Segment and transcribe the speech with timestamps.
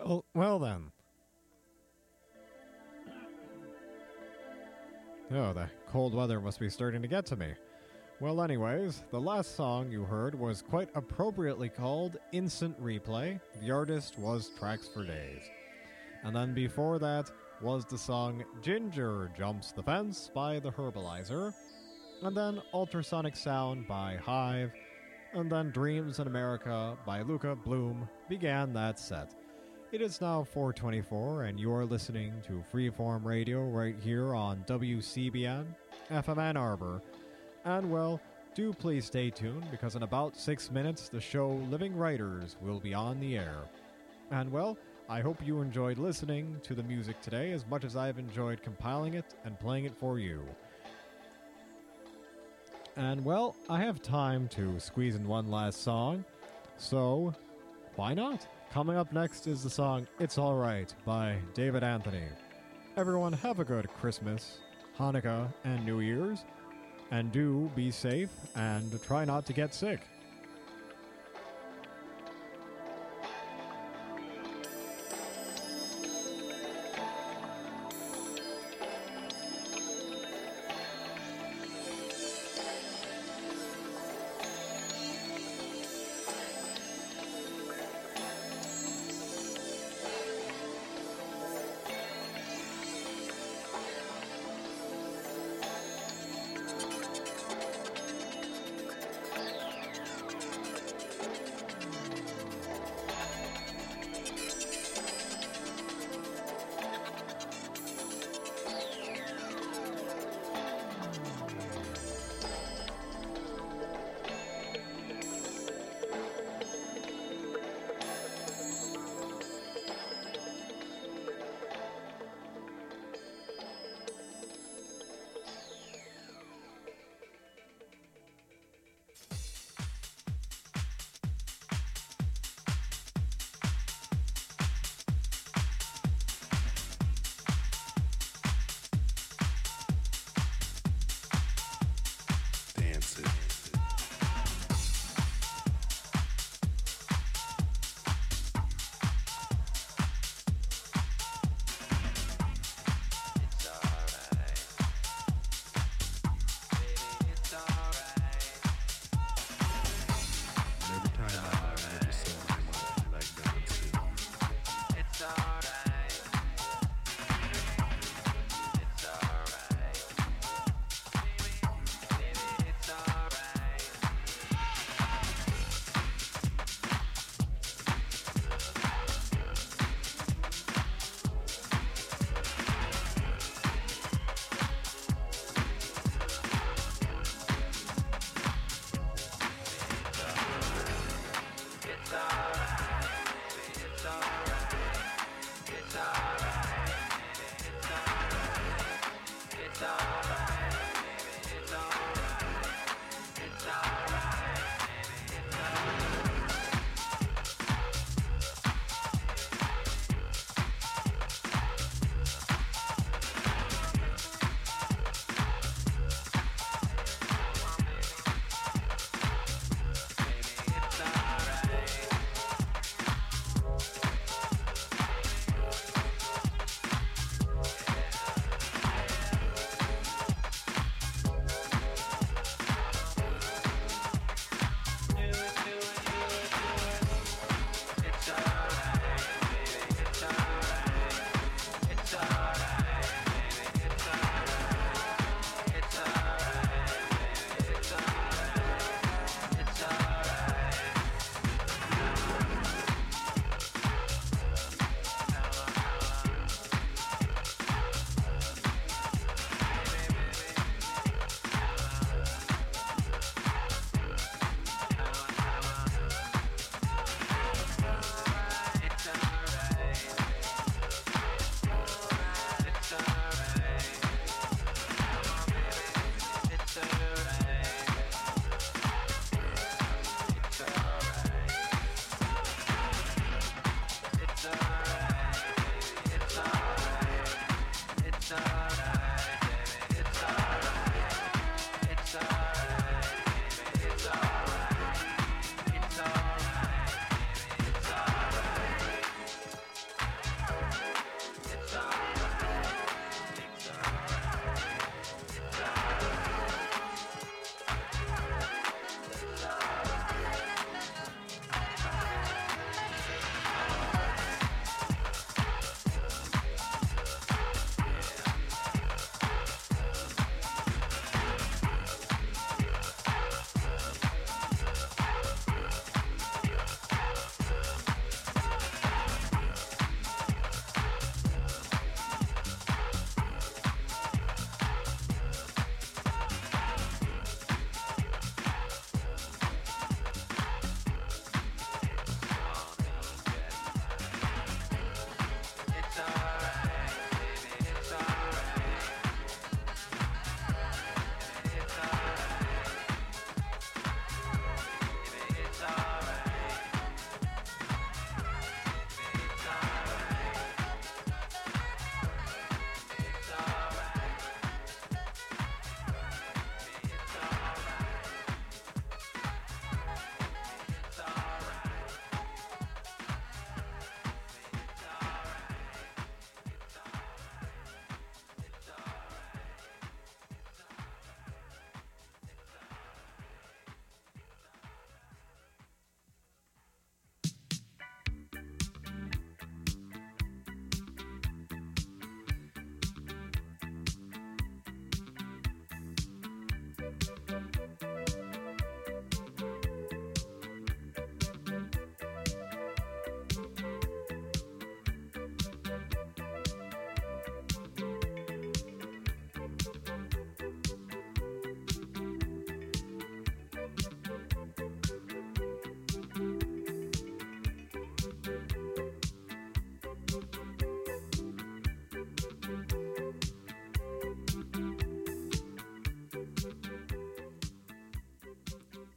[0.00, 0.90] Well, well then.
[5.30, 7.52] Oh, the cold weather must be starting to get to me.
[8.20, 13.40] Well, anyways, the last song you heard was quite appropriately called Instant Replay.
[13.60, 15.42] The artist was Tracks for Days.
[16.24, 21.52] And then before that was the song Ginger Jumps the Fence by The Herbaliser.
[22.22, 24.72] And then Ultrasonic Sound by Hive.
[25.34, 29.34] And then Dreams in America by Luka Bloom began that set.
[29.90, 35.64] It is now 424, and you are listening to Freeform Radio right here on WCBN,
[36.10, 37.00] FM Ann Arbor.
[37.64, 38.20] And well,
[38.54, 42.92] do please stay tuned because in about six minutes the show Living Writers will be
[42.92, 43.62] on the air.
[44.30, 44.76] And well,
[45.08, 49.14] I hope you enjoyed listening to the music today as much as I've enjoyed compiling
[49.14, 50.42] it and playing it for you.
[52.96, 56.26] And well, I have time to squeeze in one last song,
[56.76, 57.32] so
[57.96, 58.46] why not?
[58.72, 62.24] Coming up next is the song It's Alright by David Anthony.
[62.98, 64.58] Everyone, have a good Christmas,
[64.98, 66.44] Hanukkah, and New Year's,
[67.10, 70.00] and do be safe and try not to get sick.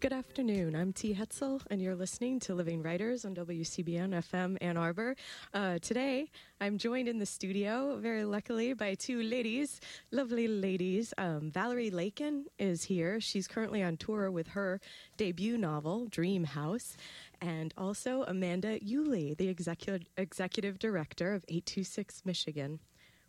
[0.01, 0.75] Good afternoon.
[0.75, 1.13] I'm T.
[1.13, 5.15] Hetzel, and you're listening to Living Writers on WCBN FM Ann Arbor.
[5.53, 9.79] Uh, today, I'm joined in the studio, very luckily, by two ladies,
[10.09, 11.13] lovely ladies.
[11.19, 13.21] Um, Valerie Laken is here.
[13.21, 14.81] She's currently on tour with her
[15.17, 16.97] debut novel, Dream House,
[17.39, 22.79] and also Amanda Uhle, the executive executive director of 826 Michigan.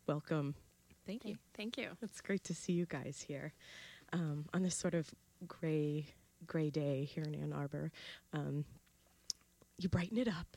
[0.06, 0.54] Welcome.
[1.06, 1.36] Thank you.
[1.54, 1.90] Thank you.
[2.00, 3.52] It's great to see you guys here
[4.14, 5.10] um, on this sort of
[5.46, 6.06] gray
[6.46, 7.90] gray day here in Ann Arbor.
[8.32, 8.64] Um,
[9.78, 10.56] you brighten it up.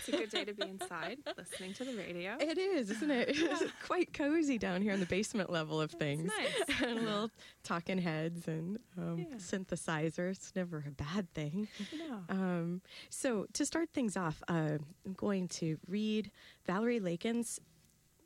[0.00, 2.36] It's a good day to be inside listening to the radio.
[2.38, 3.30] It is, isn't it?
[3.30, 6.30] It's quite cozy down here in the basement level of things.
[6.38, 6.80] nice.
[6.82, 7.30] and little
[7.62, 9.36] talking heads and um, Yeah.
[9.36, 10.32] synthesizers.
[10.32, 11.68] It's never a bad thing.
[12.08, 12.20] No.
[12.28, 16.30] Um, so, to start things off, uh, I'm going to read
[16.66, 17.60] Valerie Laken's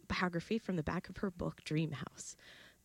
[0.08, 2.36] biography from the back of her book, Dream House.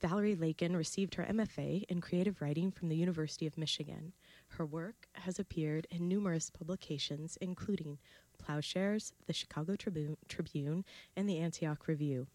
[0.04, 4.12] Valerie Laken received her MFA in creative writing from the University of Michigan.
[4.50, 8.00] Her work has appeared in numerous publications, including
[8.38, 10.84] Ploughshares, the Chicago Tribune, Tribune
[11.16, 12.28] and the Antioch Review.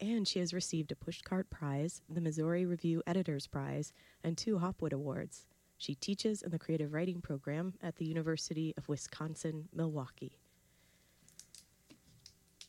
[0.00, 3.92] And she has received a Pushcart Prize, the Missouri Review Editors Prize,
[4.24, 5.46] and two Hopwood Awards.
[5.78, 10.40] She teaches in the creative writing program at the University of Wisconsin Milwaukee.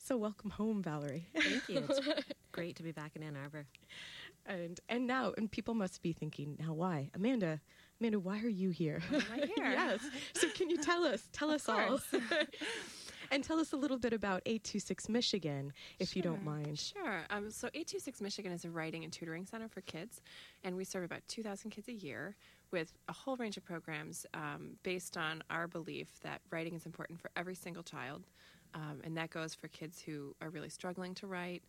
[0.03, 1.29] So, welcome home, Valerie.
[1.33, 1.85] Thank you.
[1.87, 1.99] It's
[2.51, 3.65] great to be back in Ann Arbor.
[4.45, 7.61] And and now, and people must be thinking, now why, Amanda?
[7.99, 9.01] Amanda, why are you here?
[9.09, 9.71] Why am I here?
[9.71, 9.99] yes.
[10.33, 11.27] So, can you tell us?
[11.33, 11.99] Tell us all,
[13.31, 16.79] and tell us a little bit about eight two six Michigan, if you don't mind.
[16.79, 17.21] Sure.
[17.29, 20.21] Um, so 826 Michigan is a writing and tutoring center for kids,
[20.63, 22.35] and we serve about 2,000 kids a year
[22.71, 27.19] with a whole range of programs um, based on our belief that writing is important
[27.19, 28.23] for every single child.
[28.73, 31.61] Um, and that goes for kids who are really struggling to write,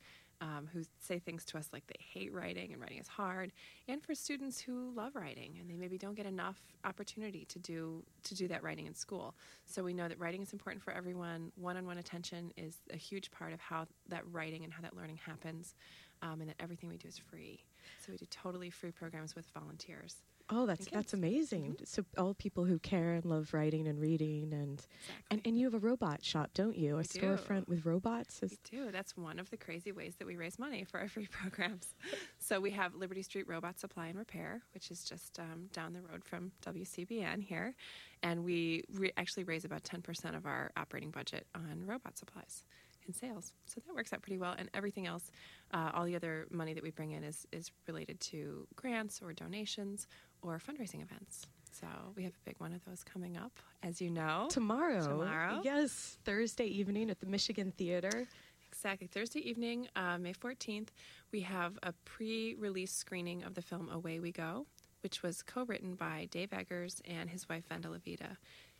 [0.42, 3.52] um, who say things to us like they hate writing and writing is hard,
[3.88, 8.02] and for students who love writing and they maybe don't get enough opportunity to do
[8.24, 9.34] to do that writing in school.
[9.64, 11.52] So we know that writing is important for everyone.
[11.54, 15.74] One-on-one attention is a huge part of how that writing and how that learning happens,
[16.22, 17.64] um, and that everything we do is free.
[18.04, 20.16] So we do totally free programs with volunteers.
[20.50, 21.76] Oh, that's that's amazing.
[21.84, 25.26] So all people who care and love writing and reading and Exactly.
[25.30, 26.94] and, and you have a robot shop, don't you?
[26.94, 27.20] A We do.
[27.20, 28.42] storefront with robots.
[28.42, 28.90] Is, We do.
[28.92, 31.94] That's one of the crazy ways that we raise money for our free programs.
[32.38, 36.02] so we have Liberty Street Robot Supply and Repair, which is just um, down the
[36.02, 37.74] road from WCBN here,
[38.22, 42.64] and we re- actually raise about ten percent of our operating budget on robot supplies
[43.06, 43.52] and sales.
[43.66, 44.54] So that works out pretty well.
[44.56, 45.32] And everything else,
[45.74, 49.32] uh, all the other money that we bring in is is related to grants or
[49.32, 50.06] donations
[50.42, 51.46] or fundraising events.
[51.70, 53.52] So we have a big one of those coming up,
[53.82, 54.48] as you know.
[54.50, 55.02] tomorrow.
[55.02, 55.62] Tomorrow?
[55.64, 58.26] Yes, Thursday evening at the Michigan Theater.
[58.70, 59.06] Exactly.
[59.06, 60.88] Thursday evening, uh, May 14th,
[61.30, 64.66] we have a pre release screening of the film Away We Go,
[65.02, 68.36] which was co written by Dave Eggers and his wife, Vendela Vida.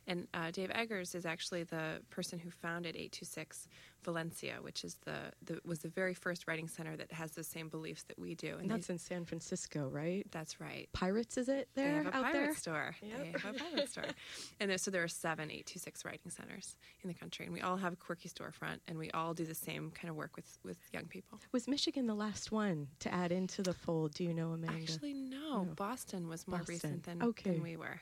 [0.07, 3.67] And uh, Dave Eggers is actually the person who founded 826
[4.03, 7.69] Valencia, which is the, the was the very first writing center that has the same
[7.69, 8.57] beliefs that we do.
[8.59, 10.27] And that's they- in San Francisco, right?
[10.29, 10.89] that's right.
[10.91, 11.85] Pirates, is it there?
[11.85, 12.55] They there have a out pirate there?
[12.55, 12.95] store.
[13.01, 13.17] Yep.
[13.17, 14.03] They have a pirate store.
[14.59, 17.45] And there, so there are seven 826 writing centers in the country.
[17.45, 20.15] And we all have a quirky storefront, and we all do the same kind of
[20.17, 21.39] work with, with young people.
[21.53, 24.13] Was Michigan the last one to add into the fold?
[24.13, 24.81] Do you know, Amanda?
[24.81, 25.63] Actually, no.
[25.63, 25.73] No.
[25.75, 26.73] Boston was more Boston.
[26.75, 27.51] recent than, Okay.
[27.51, 27.99] than we were.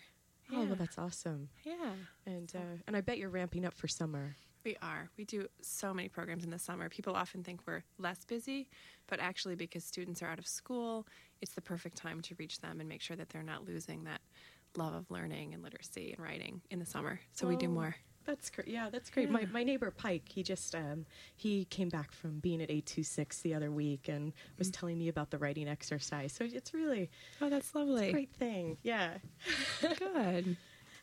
[0.54, 0.66] Oh, Yeah.
[0.68, 1.50] well, that's awesome.
[1.64, 1.92] yeah,
[2.26, 4.36] And uh, and I bet you're ramping up for summer.
[4.64, 5.10] we are.
[5.18, 6.88] We do so many programs in the summer.
[6.90, 8.70] People often think we're less busy,
[9.08, 11.08] but actually, because students are out of school,
[11.42, 14.22] it's the perfect time to reach them and make sure that they're not losing that
[14.78, 17.20] love of learning and literacy and writing in the summer.
[17.34, 17.96] So we do Oh, more.
[18.26, 18.68] That's great.
[18.68, 19.30] Yeah, that's great.
[19.30, 19.48] My, Yeah.
[19.52, 21.06] my neighbor Pike, he just um,
[21.36, 24.74] he came back from being at 826 the other week and was Mm.
[24.80, 26.32] telling me about the writing exercise.
[26.32, 27.10] So it's really
[27.42, 28.12] Oh, that's lovely.
[28.12, 28.78] great thing.
[28.84, 29.18] Yeah.
[29.98, 30.56] Good.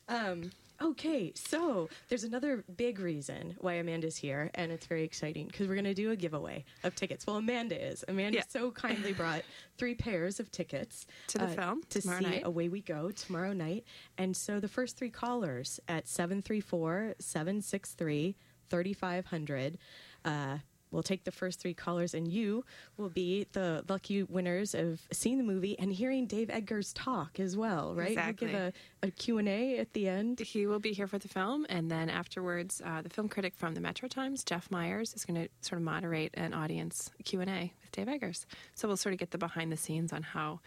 [0.08, 0.50] Um,
[0.82, 5.74] okay, so there's another big reason why Amanda's here, and it's very exciting because we're
[5.74, 7.26] going to do a giveaway of tickets.
[7.26, 8.04] Well, Amanda is.
[8.08, 8.44] Amanda Yeah.
[8.48, 9.42] so kindly brought
[9.76, 12.42] three pairs of tickets uh, To the film to tomorrow see night.
[12.44, 13.84] Away We Go tomorrow night.
[14.16, 18.36] And so the first three callers at 734 763
[18.70, 19.78] 3500
[20.24, 20.58] uh,
[20.90, 22.64] We'll take the first three callers, and you
[22.96, 27.56] will be the lucky winners of seeing the movie and hearing Dave Eggers' talk as
[27.56, 28.08] well, right?
[28.10, 28.48] Exactly.
[28.48, 30.40] He'll give a, a Q&A at the end.
[30.40, 33.74] He will be here for the film, and then afterwards, uh, the film critic from
[33.74, 37.50] the Metro Times, Jeff Meyers, is going to sort of moderate an audience Q and
[37.50, 38.46] A with Dave Eggers.
[38.74, 40.60] So we'll sort of get the behind the scenes on how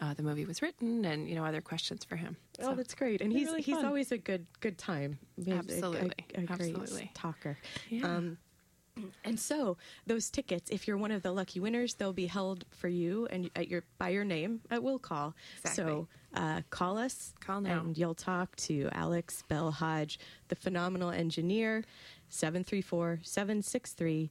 [0.00, 2.36] uh, the movie was written, and you know other questions for him.
[2.60, 5.18] Oh, So- that's great, and he's really he's always a good good time.
[5.36, 6.12] He's a- a- Absolutely.
[6.34, 7.10] a, great Absolutely.
[7.14, 7.56] talker.
[7.88, 8.06] Yeah.
[8.16, 8.38] Um,
[9.24, 12.88] And so those tickets, if you're one of the lucky winners, they'll be held for
[12.88, 15.34] you and at your by your name at will call.
[15.62, 15.84] Exactly.
[15.84, 17.80] So uh, call us, Call now.
[17.80, 21.84] and you'll talk to Alex Bell Hodge, the phenomenal engineer,
[22.30, 24.28] 734-763-3500.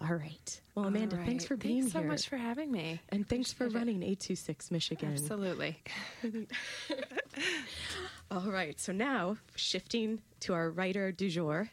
[0.00, 0.60] All right.
[0.76, 1.82] Well, Amanda, All thanks for being here.
[1.90, 3.00] Thanks so much for having me.
[3.08, 3.80] and thanks for Appreciate it.
[3.80, 5.12] running 826 Michigan.
[5.12, 5.76] Absolutely.
[8.30, 11.70] All right, so now shifting to our writer du jour,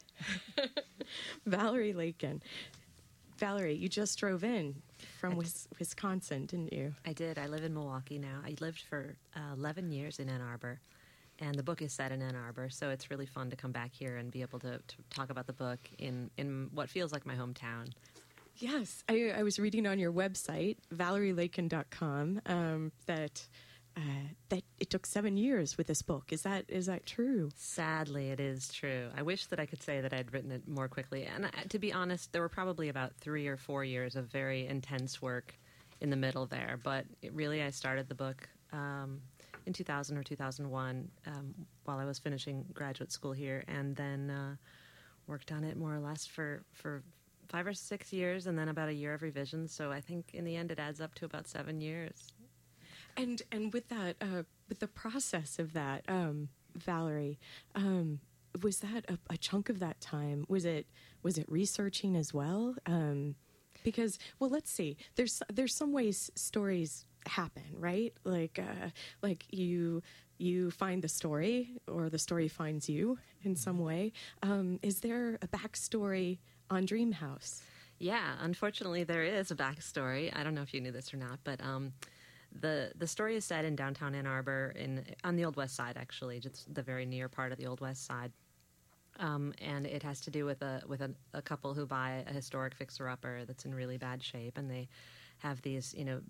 [1.46, 2.40] Valerie Laken.
[3.36, 4.74] Valerie, you just drove in
[5.20, 6.94] from Wis- Wisconsin, didn't you?
[7.04, 7.38] I did.
[7.38, 8.40] I live in Milwaukee now.
[8.42, 10.80] I lived for uh, 11 years in Ann Arbor,
[11.40, 13.92] and the book is set in Ann Arbor, so it's really fun to come back
[13.92, 17.26] here and be able to, to talk about the book in, in what feels like
[17.26, 17.90] my hometown.
[18.56, 23.46] Yes, I, I was reading on your website, valerielaken.com, um, that
[23.96, 24.00] uh,
[24.50, 26.32] that it took seven years with this book.
[26.32, 27.50] Is that is that true?
[27.56, 29.08] Sadly, it is true.
[29.16, 31.24] I wish that I could say that I'd written it more quickly.
[31.24, 34.66] And uh, to be honest, there were probably about three or four years of very
[34.66, 35.58] intense work
[36.00, 36.78] in the middle there.
[36.82, 39.22] But really, I started the book um,
[39.64, 41.54] in 2000 or 2001 um,
[41.84, 44.56] while I was finishing graduate school here, and then uh,
[45.26, 47.02] worked on it more or less for for
[47.48, 49.72] five or six years, and then about a year of revisions.
[49.72, 52.32] So I think in the end, it adds up to about seven years.
[53.16, 57.38] And and with that, uh, with the process of that, um, Valerie,
[57.74, 58.20] um,
[58.62, 60.44] was that a, a chunk of that time?
[60.48, 60.86] Was it
[61.22, 62.74] was it researching as well?
[62.86, 63.34] Um,
[63.84, 64.96] because well, let's see.
[65.14, 68.12] There's there's some ways stories happen, right?
[68.24, 68.90] Like uh,
[69.22, 70.02] like you
[70.38, 74.12] you find the story, or the story finds you in some way.
[74.42, 76.38] Um, is there a backstory
[76.70, 77.62] on Dream House?
[77.98, 80.30] Yeah, unfortunately, there is a backstory.
[80.36, 81.94] I don't know if you knew this or not, but um,
[82.60, 85.96] the the story is set in downtown Ann Arbor, in on the Old West Side,
[85.96, 88.32] actually, just the very near part of the Old West Side.
[89.18, 92.32] Um, and it has to do with a with a, a couple who buy a
[92.32, 94.88] historic fixer upper that's in really bad shape, and they
[95.38, 96.20] have these you know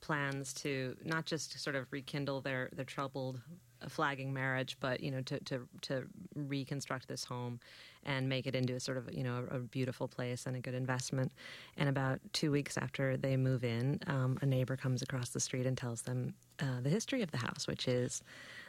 [0.00, 3.40] plans to not just sort of rekindle their their troubled
[3.82, 7.60] uh, flagging marriage, but you know to to to reconstruct this home
[8.04, 10.60] and make it into a sort of you know a, a beautiful place and a
[10.60, 11.32] good investment.
[11.76, 15.66] And about two weeks after they move in, um, a neighbor comes across the street
[15.66, 18.22] and tells them uh, the history of the house, which is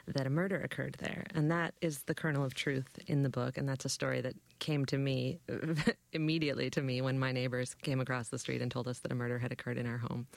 [0.08, 3.58] that a murder occurred there, and that is the kernel of truth in the book,
[3.58, 5.40] and that's a story that came to me
[6.14, 9.16] immediately to me when my neighbors came across the street and told us that a
[9.16, 10.28] murder had occurred in our home.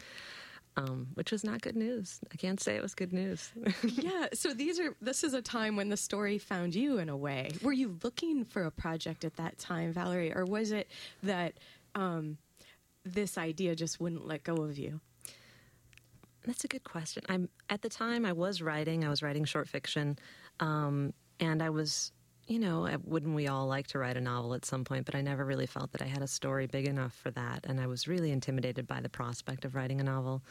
[0.79, 2.21] Um, which was not good news.
[2.31, 3.51] I can't say it was good news.
[3.83, 7.17] yeah so these are this is a time when the story found you in a
[7.17, 10.89] way were you looking for a project at that time valerie or was it
[11.23, 11.55] that
[11.95, 12.37] um,
[13.05, 15.01] this idea just wouldn't let go of you
[16.45, 17.23] That's a good question.
[17.29, 19.05] I'm at the time I was writing.
[19.05, 20.17] I was writing short fiction,
[20.61, 22.12] um, and I was,
[22.46, 25.04] you know, wouldn't we all like to write a novel at some point?
[25.04, 27.80] But I never really felt that I had a story big enough for that, and
[27.80, 30.42] I was really intimidated by the prospect of writing a novel.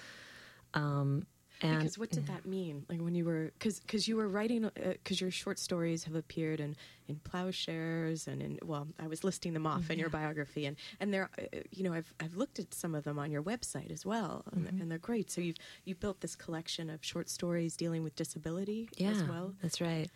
[0.73, 1.25] Um,
[1.61, 5.21] and because what did that mean like when you were because you were writing because
[5.21, 6.75] your short stories have appeared in
[7.07, 11.13] in Ploughshares and in well i was listing them off in your biography and and
[11.13, 14.05] they're uh, you know i've i've looked at some of them on your website as
[14.05, 18.03] well and, and they're great so you've you built this collection of short stories dealing
[18.03, 20.09] with disability yeah, as well that's right.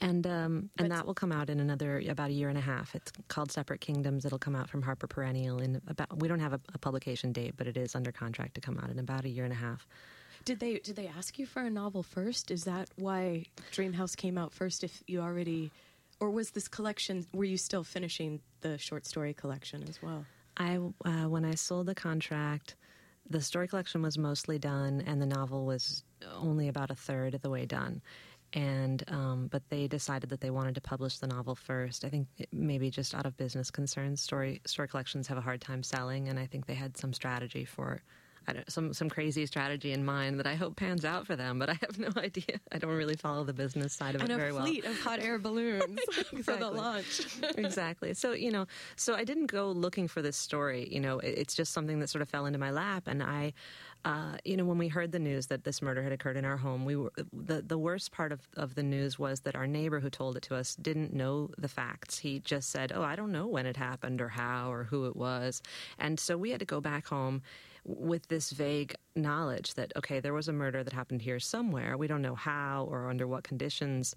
[0.00, 2.94] And um, and that will come out in another about a year and a half.
[2.94, 4.24] It's called Separate Kingdoms.
[4.24, 6.20] It'll come out from Harper Perennial in about.
[6.20, 8.90] We don't have a, a publication date, but it is under contract to come out
[8.90, 9.88] in about a year and a half.
[10.44, 12.50] Did they did they ask you for a novel first?
[12.50, 14.84] Is that why Dream House came out first?
[14.84, 15.72] If you already,
[16.20, 17.26] or was this collection?
[17.34, 20.24] Were you still finishing the short story collection as well?
[20.56, 22.76] I uh, when I sold the contract,
[23.28, 27.42] the story collection was mostly done, and the novel was only about a third of
[27.42, 28.00] the way done.
[28.54, 32.04] And um, but they decided that they wanted to publish the novel first.
[32.04, 35.82] I think maybe just out of business concerns, story story collections have a hard time
[35.82, 38.02] selling, and I think they had some strategy for.
[38.46, 41.58] I don't, some some crazy strategy in mind that I hope pans out for them,
[41.58, 42.58] but I have no idea.
[42.72, 44.98] I don't really follow the business side of And it very well A fleet of
[45.00, 46.00] hot air balloons
[46.42, 47.26] for the launch.
[47.58, 48.14] exactly.
[48.14, 50.88] So you know, so I didn't go looking for this story.
[50.90, 53.52] You know, it- it's just something that sort of fell into my lap, and I,
[54.04, 56.56] uh, you know, when we heard the news that this murder had occurred in our
[56.56, 60.00] home, we were the the worst part of of the news was that our neighbor
[60.00, 62.18] who told it to us didn't know the facts.
[62.18, 65.16] He just said, "Oh, I don't know when it happened or how or who it
[65.16, 65.62] was,"
[65.98, 67.42] and so we had to go back home
[67.84, 71.96] with this vague knowledge that okay, there was a murder that happened here somewhere.
[71.96, 74.14] We don't know how or under what conditions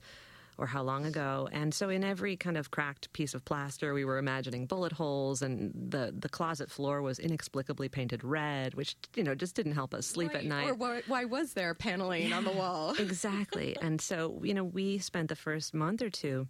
[0.57, 1.49] or how long ago.
[1.51, 5.41] And so in every kind of cracked piece of plaster, we were imagining bullet holes,
[5.41, 9.93] and the, the closet floor was inexplicably painted red, which, you know, just didn't help
[9.93, 10.69] us sleep at night.
[10.69, 12.93] Or why, why was there paneling on the wall?
[12.99, 13.75] exactly.
[13.81, 16.47] And so, you know, we spent the first month or two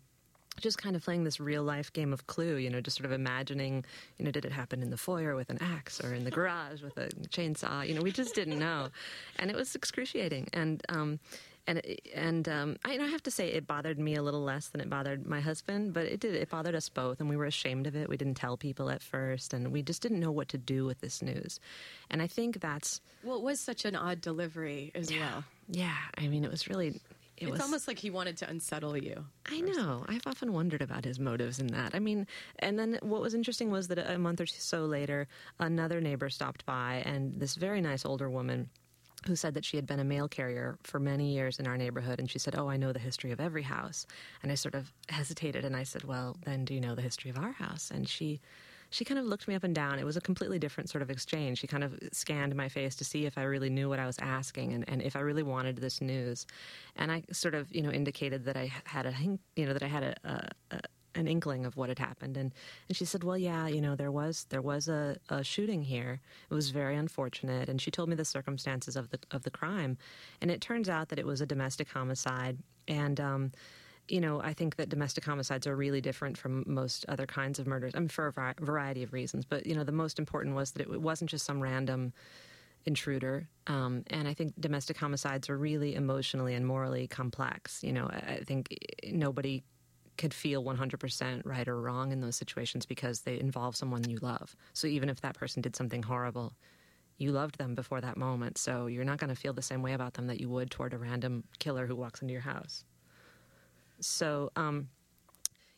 [0.59, 3.11] just kind of playing this real life game of clue, you know, just sort of
[3.11, 3.85] imagining,
[4.17, 6.81] you know, did it happen in the foyer with an axe or in the garage
[6.81, 7.87] with a chainsaw?
[7.87, 8.89] You know, we just didn't know.
[9.39, 10.49] And it was excruciating.
[10.53, 11.19] And, um,
[11.67, 11.81] and
[12.13, 14.81] and um, I, know, I have to say it bothered me a little less than
[14.81, 16.35] it bothered my husband, but it did.
[16.35, 18.09] It bothered us both, and we were ashamed of it.
[18.09, 21.01] We didn't tell people at first, and we just didn't know what to do with
[21.01, 21.59] this news.
[22.09, 25.43] And I think that's well, it was such an odd delivery as well.
[25.69, 25.97] yeah.
[26.17, 26.99] I mean, it was really.
[27.37, 29.25] It it's was, almost like he wanted to unsettle you.
[29.47, 30.05] I know.
[30.07, 31.95] I've often wondered about his motives in that.
[31.95, 32.27] I mean,
[32.59, 35.27] and then what was interesting was that a month or so later,
[35.59, 38.69] another neighbor stopped by, and this very nice older woman
[39.27, 42.19] who said that she had been a mail carrier for many years in our neighborhood.
[42.19, 44.05] And she said, Oh, I know the history of every house.
[44.41, 47.29] And I sort of hesitated and I said, Well, then do you know the history
[47.29, 47.91] of our house?
[47.91, 48.39] And she.
[48.93, 49.99] She kind of looked me up and down.
[49.99, 51.59] It was a completely different sort of exchange.
[51.59, 54.19] She kind of scanned my face to see if I really knew what I was
[54.19, 56.45] asking and, and if I really wanted this news.
[56.97, 59.13] And I sort of, you know, indicated that I had a,
[59.55, 60.81] you know, that I had a, a, a
[61.15, 62.53] an inkling of what had happened and
[62.87, 66.21] and she said well yeah you know there was there was a, a shooting here
[66.49, 69.97] it was very unfortunate and she told me the circumstances of the of the crime
[70.39, 73.51] and it turns out that it was a domestic homicide and um
[74.07, 77.67] you know, I think that domestic homicides are really different from most other kinds of
[77.67, 77.93] murders.
[77.95, 79.45] I mean, for a variety of reasons.
[79.45, 82.11] But you know, the most important was that it wasn't just some random
[82.85, 83.47] intruder.
[83.67, 87.83] Um, and I think domestic homicides are really emotionally and morally complex.
[87.83, 89.63] You know, I think nobody
[90.21, 94.55] could feel 100% right or wrong in those situations because they involve someone you love.
[94.71, 96.53] So even if that person did something horrible,
[97.17, 98.59] you loved them before that moment.
[98.59, 100.93] So you're not going to feel the same way about them that you would toward
[100.93, 102.85] a random killer who walks into your house.
[103.99, 104.89] So, um,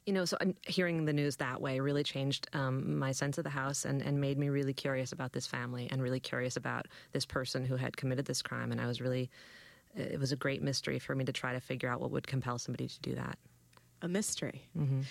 [0.06, 3.49] you know, so hearing the news that way really changed um, my sense of the
[3.49, 7.25] house and, and made me really curious about this family and really curious about this
[7.25, 8.73] person who had committed this crime.
[8.73, 9.29] And I was really,
[9.95, 12.60] it was a great mystery for me to try to figure out what would compel
[12.60, 13.39] somebody to do that
[14.03, 14.67] a mystery.
[14.77, 15.01] Mm-hmm.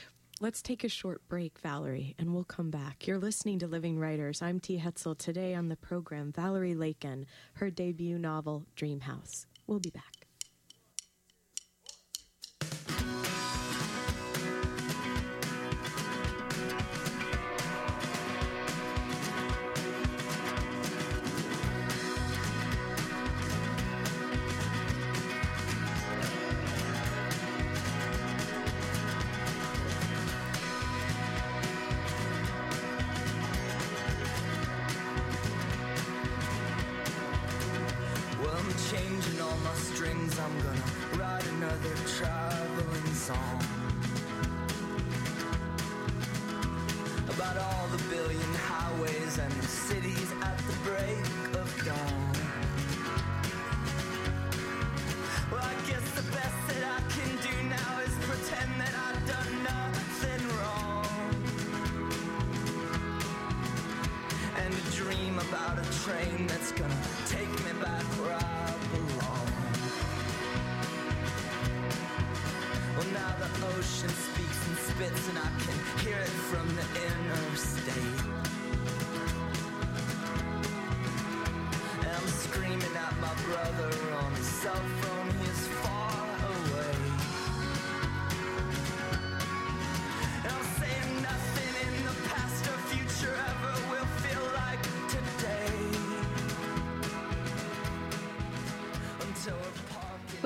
[0.40, 3.06] Let's take a short break, Valerie, and we'll come back.
[3.06, 4.42] You're listening to Living Writers.
[4.42, 4.78] I'm T.
[4.78, 5.16] Hetzel.
[5.16, 7.24] Today on the program, Valerie Laken,
[7.54, 9.46] her debut novel, Dream House.
[9.66, 10.11] We'll be back.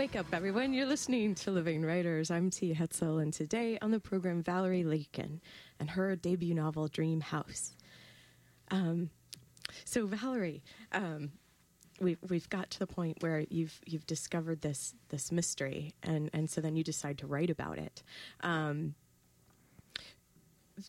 [0.07, 0.73] Wake up, everyone.
[0.73, 2.31] You're listening to Living Writers.
[2.31, 2.73] I'm T.
[2.73, 5.40] Hetzel, and today on the program, Valerie Laken
[5.81, 7.75] and her debut novel, Dream House.
[8.71, 9.11] Um,
[9.85, 11.33] so, Valerie, um,
[12.01, 16.49] we've we've got to the point where you've you've discovered this this mystery, and and
[16.49, 18.05] so then you decide to write about it.
[18.42, 18.95] Um,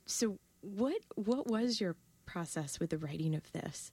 [0.05, 1.95] so, what what was your
[2.27, 3.91] process with the writing of this?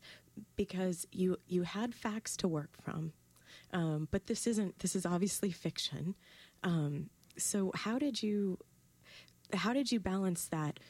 [0.55, 3.15] Because you you had facts to work from
[3.75, 4.79] um, but this isn't.
[4.79, 6.15] This is obviously fiction.
[6.63, 8.59] Um, so how did you
[9.53, 10.81] how did you balance that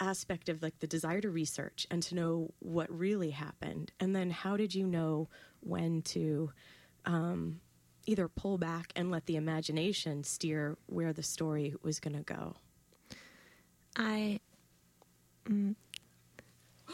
[0.00, 4.30] aspect of like the desire to research and to know what really happened, and then
[4.30, 5.28] how did you know
[5.60, 6.50] when to
[7.04, 7.60] um,
[8.06, 12.56] either pull back and let the imagination steer where the story was going to go?
[13.96, 14.40] I
[15.46, 15.76] mm,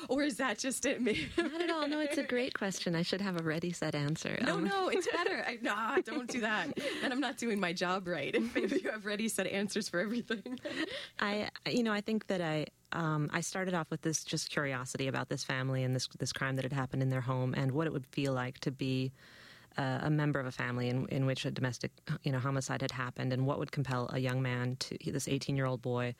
[0.08, 1.00] or is that just it?
[1.00, 1.28] Me?
[1.36, 1.88] Not at all.
[1.88, 2.94] No, it's a great question.
[2.94, 4.38] I should have a ready set answer.
[4.42, 5.44] No, um, no, it's better.
[5.46, 6.68] I, no, don't do that.
[7.02, 8.34] And I'm not doing my job right.
[8.34, 10.58] If maybe you have ready set answers for everything.
[11.20, 15.06] I, you know, I think that I, um, I started off with this just curiosity
[15.08, 17.86] about this family and this this crime that had happened in their home and what
[17.86, 19.12] it would feel like to be
[19.76, 22.92] uh, a member of a family in, in which a domestic you know homicide had
[22.92, 26.14] happened, and what would compel a young man to this 18 year old boy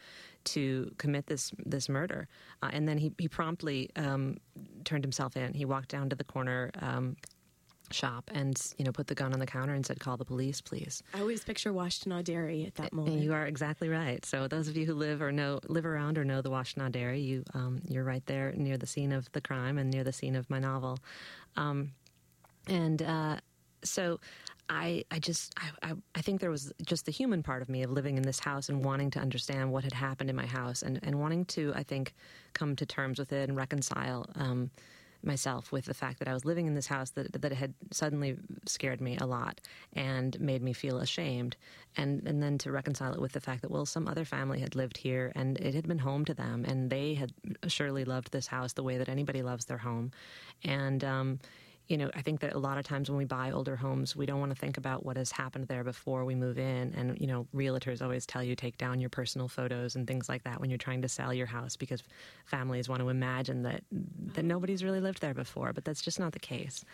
[0.44, 2.28] to commit this this murder.
[2.62, 4.38] Uh, and then he he promptly um,
[4.84, 5.54] turned himself in.
[5.54, 6.70] He walked down to the corner.
[6.80, 7.16] Um,
[7.92, 10.60] shop and you know put the gun on the counter and said call the police
[10.60, 13.16] please I always picture Washtenaw Dairy at that moment.
[13.16, 14.24] and you are exactly right.
[14.24, 17.20] So those of you who live or know live around or know the Washtenaw Dairy,
[17.20, 20.36] you um, you're right there near the scene of the crime and near the scene
[20.36, 20.98] of my novel.
[21.56, 21.92] Um,
[22.66, 23.36] and uh,
[23.82, 24.20] so
[24.68, 27.90] I I just I, I think there was just the human part of me of
[27.90, 31.00] living in this house and wanting to understand what had happened in my house and
[31.02, 32.14] and wanting to I think
[32.52, 34.26] come to terms with it and reconcile.
[34.34, 34.70] Um,
[35.22, 38.36] myself with the fact that I was living in this house that that had suddenly
[38.66, 39.60] scared me a lot
[39.92, 41.56] and made me feel ashamed,
[41.96, 44.74] and and then to reconcile it with the fact that well, some other family had
[44.74, 47.32] lived here and it had been home to them, and they had
[47.68, 50.10] surely loved this house the way that anybody loves their home,
[50.64, 51.04] and.
[51.04, 51.40] Um,
[51.90, 54.24] you know, I think that a lot of times when we buy older homes, we
[54.24, 56.94] don't want to think about what has happened there before we move in.
[56.96, 60.44] And, you know, realtors always tell you take down your personal photos and things like
[60.44, 62.04] that when you're trying to sell your house because
[62.46, 63.82] families want to imagine that,
[64.34, 65.72] that nobody's really lived there before.
[65.72, 66.84] But that's just not the case.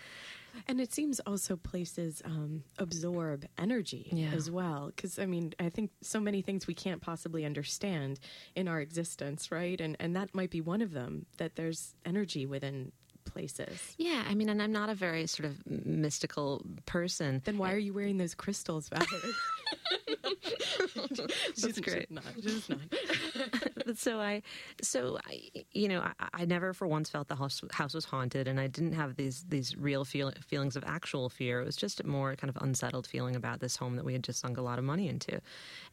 [0.67, 4.33] And it seems also places um, absorb energy Yeah.
[4.33, 4.91] as well.
[4.97, 8.19] Because, I mean, I think so many things we can't possibly understand
[8.55, 9.79] in our existence, right?
[9.79, 12.93] And, and that might be one of them, that there's energy within
[13.27, 13.95] places.
[13.99, 17.43] Yeah, I mean, and I'm not a very sort of mystical person.
[17.45, 19.07] Then why are you wearing those crystals, Valerie?
[21.63, 22.11] That's great.
[22.11, 22.79] Not, just not.
[23.97, 24.43] so I,
[24.83, 28.49] so I, you know, I, I never for once felt the house, house was haunted,
[28.49, 31.61] and I didn't have these these real feel, feelings of actual fear.
[31.61, 34.23] It was just a more kind of unsettled feeling about this home that we had
[34.23, 35.41] just sunk a lot of money into,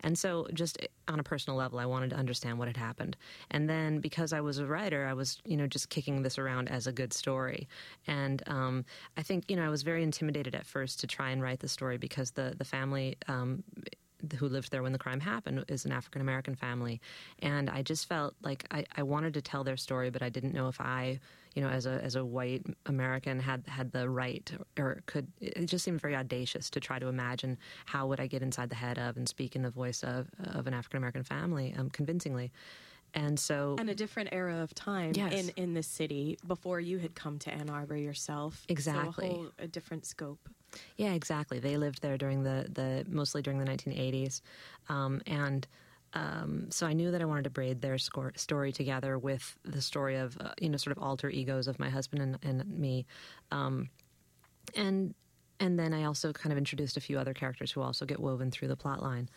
[0.02, 3.18] and so just on a personal level, I wanted to understand what had happened.
[3.52, 6.70] And then because I was a writer, I was you know just kicking this around
[6.70, 7.68] as a good story,
[8.08, 8.86] and um,
[9.18, 11.70] I think you know I was very intimidated at first to try and write the
[11.70, 13.18] story because the the family.
[13.28, 13.63] Um,
[14.38, 17.02] who lived there when the crime happened is an African American family,
[17.40, 20.54] and I just felt like I, I wanted to tell their story, but I didn't
[20.54, 21.20] know if I,
[21.56, 25.28] you know, as a as a white American had had the right or could.
[25.42, 28.76] It just seemed very audacious to try to imagine how would I get inside the
[28.76, 32.52] head of and speak in the voice of of an African American family um, convincingly,
[33.14, 35.34] and so And a different era of time Yes.
[35.34, 38.66] in, in the city before you had come to Ann Arbor yourself.
[38.70, 39.28] Exactly.
[39.28, 40.50] So a, whole, a different scope.
[40.98, 41.60] Yeah, exactly.
[41.60, 44.42] They lived there during the, the mostly during the 1980s,
[44.90, 45.68] um, and
[46.14, 49.82] um, so I knew that I wanted to braid their score, story together with the
[49.82, 53.06] story of uh, you know sort of alter egos of my husband and, and me,
[53.52, 53.90] um,
[54.76, 55.14] and
[55.60, 58.52] and then I also kind of introduced a few other characters who also get woven
[58.52, 59.30] through the plot line.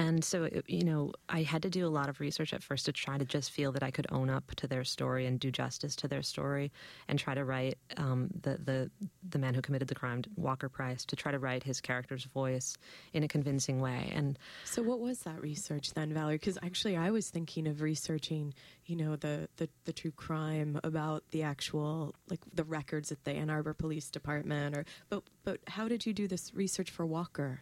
[0.00, 2.92] And so, you know, I had to do a lot of research at first to
[2.92, 5.94] try to just feel that I could own up to their story and do justice
[5.96, 6.72] to their story,
[7.06, 8.90] and try to write um, the the
[9.28, 12.78] the man who committed the crime, Walker Price, to try to write his character's voice
[13.12, 14.10] in a convincing way.
[14.14, 16.36] And So what was that research then, Valerie?
[16.36, 18.54] Because actually, I was thinking of researching,
[18.86, 23.32] you know, the, the the true crime about the actual like the records at the
[23.32, 27.60] Ann Arbor Police Department, or but but how did you do this research for Walker?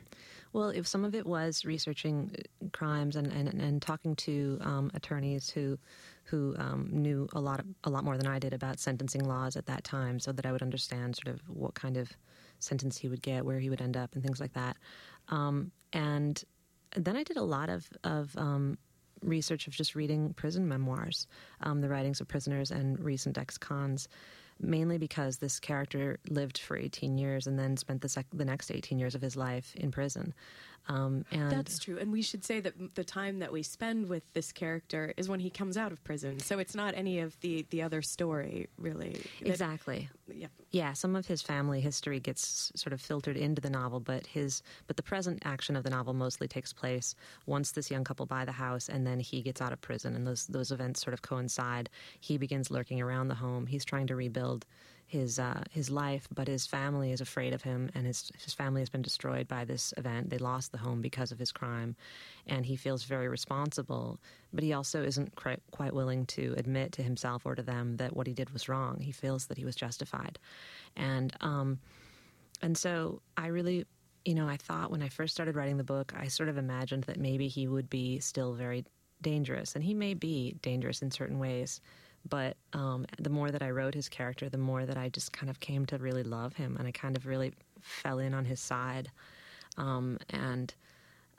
[0.52, 4.90] Well, if some of it was researching uh, crimes and, and, and talking to um,
[4.94, 5.78] attorneys who
[6.24, 9.66] who um, knew a lot a lot more than I did about sentencing laws at
[9.66, 12.10] that time, so that I would understand sort of what kind of
[12.58, 14.76] sentence he would get, where he would end up, and things like that.
[15.28, 16.42] Um, and
[16.96, 18.78] then I did a lot of of um,
[19.22, 21.26] research of just reading prison memoirs,
[21.60, 24.08] um, the writings of prisoners and recent ex-cons.
[24.60, 28.70] Mainly because this character lived for 18 years and then spent the, sec- the next
[28.70, 30.34] 18 years of his life in prison.
[30.88, 34.22] Um, and That's true, and we should say that the time that we spend with
[34.32, 36.40] this character is when he comes out of prison.
[36.40, 39.12] So it's not any of the the other story, really.
[39.40, 40.08] That- exactly.
[40.32, 40.46] yeah.
[40.70, 44.62] Yeah, some of his family history gets sort of filtered into the novel, but his
[44.86, 47.14] but the present action of the novel mostly takes place
[47.46, 50.26] once this young couple buy the house and then he gets out of prison and
[50.26, 51.88] those those events sort of coincide.
[52.20, 53.66] He begins lurking around the home.
[53.66, 54.66] He's trying to rebuild
[55.08, 58.82] his uh, his life, but his family is afraid of him, and his his family
[58.82, 60.28] has been destroyed by this event.
[60.28, 61.96] They lost the home because of his crime,
[62.46, 64.20] and he feels very responsible.
[64.52, 68.14] But he also isn't quite, quite willing to admit to himself or to them that
[68.14, 69.00] what he did was wrong.
[69.00, 70.38] He feels that he was justified,
[70.94, 71.80] and um,
[72.60, 73.86] and so I really.
[74.24, 77.04] You know, I thought when I first started writing the book, I sort of imagined
[77.04, 78.84] that maybe he would be still very
[79.22, 81.80] dangerous, and he may be dangerous in certain ways.
[82.28, 85.50] But um, the more that I wrote his character, the more that I just kind
[85.50, 88.60] of came to really love him, and I kind of really fell in on his
[88.60, 89.10] side.
[89.76, 90.74] Um, and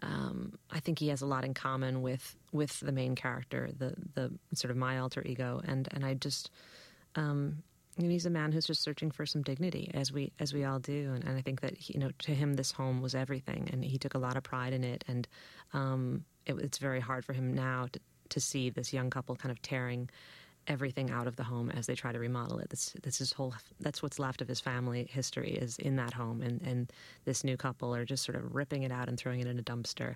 [0.01, 3.93] um, I think he has a lot in common with with the main character, the
[4.15, 6.51] the sort of my alter ego, and and I just
[7.15, 7.63] um,
[7.97, 11.11] he's a man who's just searching for some dignity, as we as we all do.
[11.13, 13.83] And, and I think that he, you know, to him, this home was everything, and
[13.83, 15.03] he took a lot of pride in it.
[15.07, 15.27] And
[15.73, 19.51] um, it, it's very hard for him now to, to see this young couple kind
[19.51, 20.09] of tearing
[20.69, 22.69] everything out of the home as they try to remodel it.
[22.69, 23.53] This, this is whole.
[23.79, 26.91] That's what's left of his family history is in that home, and and
[27.25, 29.63] this new couple are just sort of ripping it out and throwing it in a
[29.63, 30.15] dumpster,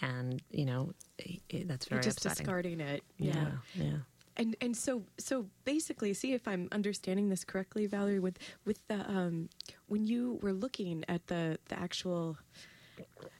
[0.00, 2.44] and you know it, that's very just upsetting.
[2.44, 3.04] discarding it.
[3.18, 3.98] yeah, yeah.
[4.36, 9.00] and and so so basically see if i'm understanding this correctly valerie with with the
[9.08, 9.48] um
[9.88, 12.36] when you were looking at the the actual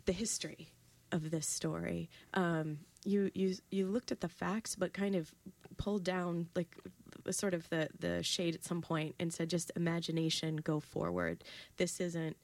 [0.06, 0.72] the history
[1.12, 5.32] of this story um you you you looked at the facts but kind of
[5.82, 6.76] pulled down like
[7.30, 11.42] sort of the the shade at some point and said just imagination go forward.
[11.76, 12.36] This isn't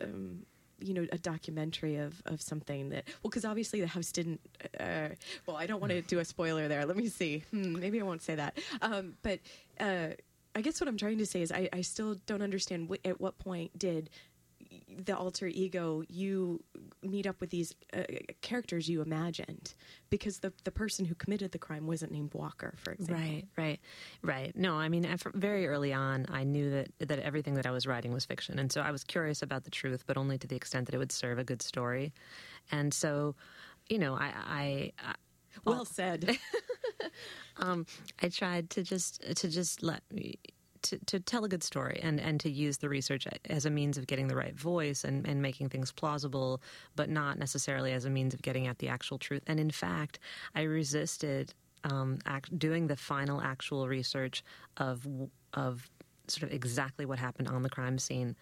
[0.00, 0.46] um
[0.80, 4.40] you know a documentary of of something that well because obviously the house didn't
[4.80, 5.08] uh,
[5.46, 6.84] well i don't want to do a spoiler there.
[6.84, 7.44] Let me see.
[7.50, 8.58] Hmm, maybe i won't say that.
[8.82, 9.38] Um, but
[9.80, 10.08] uh,
[10.54, 13.20] i guess what i'm trying to say is i, I still don't understand wh- at
[13.20, 14.10] what point did
[14.88, 16.62] the alter ego you
[17.02, 18.02] meet up with these uh,
[18.42, 19.74] characters you imagined
[20.10, 23.80] because the the person who committed the crime wasn't named walker for example Right, right,
[24.22, 24.56] right.
[24.56, 28.12] No, I mean, very early on, I knew that that everything that I was writing
[28.12, 30.86] was fiction, and so I was curious about the truth, but only to the extent
[30.86, 32.12] that it would serve a good story.
[32.70, 33.34] And so,
[33.88, 35.14] you know, I, I, I
[35.64, 36.38] well said
[37.56, 37.86] um,
[38.22, 40.02] I tried to just to just let
[40.84, 43.98] to, to tell a good story and, and to use the research as a means
[43.98, 46.62] of getting the right voice and, and making things plausible,
[46.94, 49.42] but not necessarily as a means of getting at the actual truth.
[49.46, 50.18] And in fact,
[50.54, 51.52] I resisted
[51.84, 54.42] um, act, doing the final actual research
[54.76, 55.06] of
[55.52, 55.88] of
[56.26, 58.34] sort of exactly what happened on the crime scene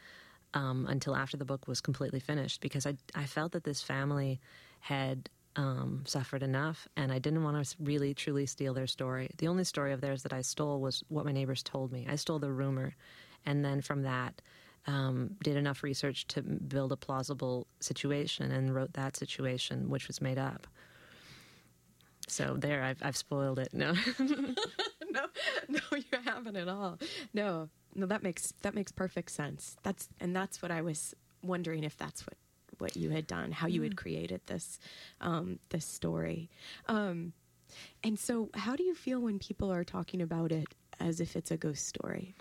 [0.54, 4.40] um, until after the book was completely finished because I I felt that this family
[4.80, 9.30] had um, suffered enough, and I didn't want to really truly steal their story.
[9.38, 12.06] The only story of theirs that I stole was what my neighbors told me.
[12.08, 12.94] I stole the rumor,
[13.46, 14.40] and then from that.
[14.84, 20.20] Um, did enough research to build a plausible situation and wrote that situation, which was
[20.20, 20.66] made up.
[22.26, 23.68] So there, I've, I've spoiled it.
[23.72, 25.26] No, no,
[25.68, 26.98] no, you haven't at all.
[27.32, 29.76] No, no, that makes that makes perfect sense.
[29.82, 32.34] That's and that's what I was wondering if that's what
[32.82, 34.78] what you had done, how you had created this
[35.22, 36.50] um, this story.
[36.88, 37.32] Um,
[38.04, 40.66] and so, how do you feel when people are talking about it
[41.00, 42.34] as if it's a ghost story?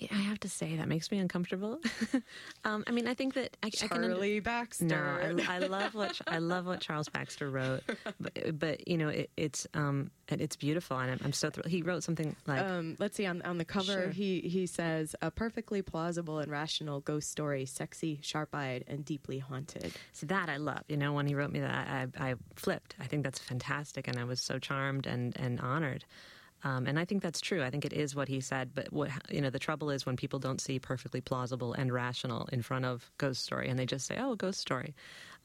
[0.00, 1.78] Yeah, I have to say that makes me uncomfortable.
[2.64, 3.88] um, I mean, I think that I, I can.
[3.92, 4.84] under- Charlie Baxter.
[4.86, 7.82] No, I, I love what I love what Charles Baxter wrote,
[8.18, 11.68] but, but you know it, it's um it's beautiful, and I'm, I'm so thrilled.
[11.68, 14.08] He wrote something like um, let's see on on the cover Sure.
[14.08, 19.92] he he says a perfectly plausible and rational ghost story, sexy, sharp-eyed, and deeply haunted.
[20.12, 20.82] So that I love.
[20.88, 22.94] You know, when he wrote me that, I, I flipped.
[22.98, 26.04] I think that's fantastic, and I was so charmed and and honored.
[26.62, 27.62] Um, and I think that's true.
[27.62, 28.70] I think it is what he said.
[28.74, 32.48] But what you know, the trouble is when people don't see perfectly plausible and rational
[32.52, 34.94] in front of ghost story, and they just say, "Oh, ghost story."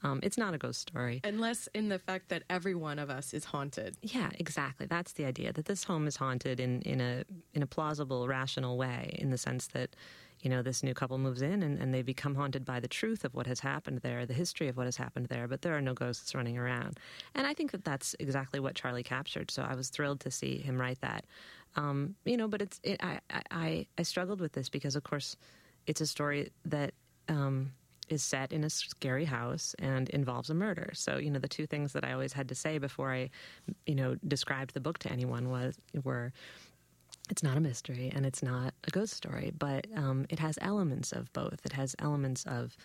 [0.02, 1.20] Um, it's not a ghost story.
[1.24, 3.96] Unless in the fact that every one of us is haunted.
[4.02, 4.86] Yeah, exactly.
[4.86, 8.76] That's the idea that this home is haunted in, in a in a plausible, rational
[8.76, 9.96] way, in the sense that
[10.42, 13.24] you know this new couple moves in and, and they become haunted by the truth
[13.24, 15.80] of what has happened there, the history of what has happened there, but there are
[15.80, 16.98] no ghosts running around.
[17.34, 19.50] And I think that that's exactly what Charlie captured.
[19.50, 21.24] So I was thrilled to see him write that.
[21.76, 23.20] Um, you know, but it's it, I,
[23.50, 25.36] I- I struggled with this because, of course,
[25.86, 26.92] it's a story that.
[27.28, 27.72] Um,
[28.08, 30.90] is set in a scary house and involves a murder.
[30.94, 33.30] So, you know, the two things that I always had to say before I,
[33.84, 36.32] you know, described the book to anyone was were
[37.30, 41.12] it's not a mystery and it's not a ghost story, but um, it has elements
[41.12, 41.60] of both.
[41.64, 42.76] It has elements of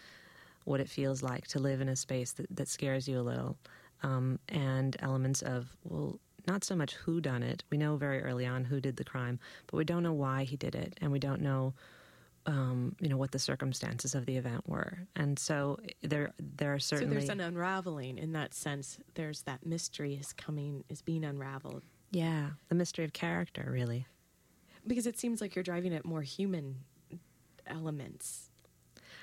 [0.65, 3.57] what it feels like to live in a space that, that scares you a little,
[4.03, 7.63] um, and elements of well, not so much who done it.
[7.69, 10.57] We know very early on who did the crime, but we don't know why he
[10.57, 11.73] did it, and we don't know
[12.47, 16.79] um, you know what the circumstances of the event were, and so there there are
[16.79, 18.97] certainly So there's an unraveling in that sense.
[19.13, 21.83] There's that mystery is coming, is being unraveled.
[22.11, 24.07] yeah the mystery of character really.
[24.87, 26.77] Because it seems like you're driving at more human
[27.67, 28.49] elements.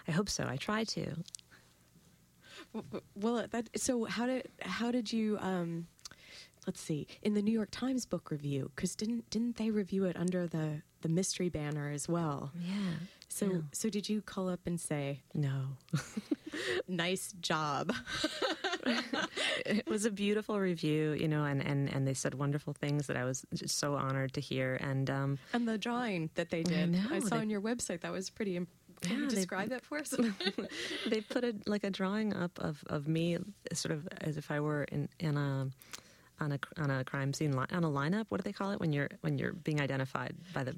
[0.06, 0.44] I hope so.
[0.48, 1.16] I try to.
[3.14, 5.86] Well, that so how did how did you um
[6.66, 10.16] let's see in the New York Times book review because didn't didn't they review it
[10.16, 12.52] under the the mystery banner as well?
[12.60, 12.74] Yeah.
[13.28, 13.60] So Yeah.
[13.72, 15.76] so did you call up and say No.
[16.88, 17.92] nice job?
[19.66, 23.16] it was a beautiful review, you know, and, and, and they said wonderful things that
[23.16, 24.76] I was just so honored to hear.
[24.80, 28.00] And um, and the drawing that they did, I, know, saw they- on your website
[28.00, 28.56] that was pretty.
[28.56, 28.68] Imp-
[29.00, 30.12] Can Yeah, you they- describe that for us?
[31.08, 33.38] they put a, like a drawing up of, of me,
[33.72, 35.68] sort of as if I were in, in a
[36.40, 38.26] on a on a crime scene li- on a lineup.
[38.28, 40.74] What do they call it when you're when you're being identified by the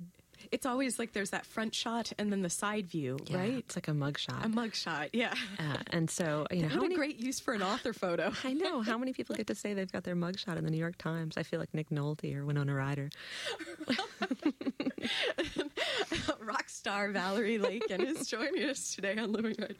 [0.53, 3.55] It's always like there's that front shot and then the side view, Yeah, right?
[3.59, 4.45] It's like a mug shot.
[4.45, 5.33] A mug shot, yeah.
[5.59, 8.33] uh, and so, you know, what how a great use for an author photo.
[8.45, 8.83] I know.
[8.83, 10.99] How many people get to say they've got their mug shot in the New York
[10.99, 11.37] Times?
[11.37, 13.11] I feel like Nick Nolte or Winona Ryder.
[16.41, 19.77] Rock star Valerie Laken is joining us today on Living Writers.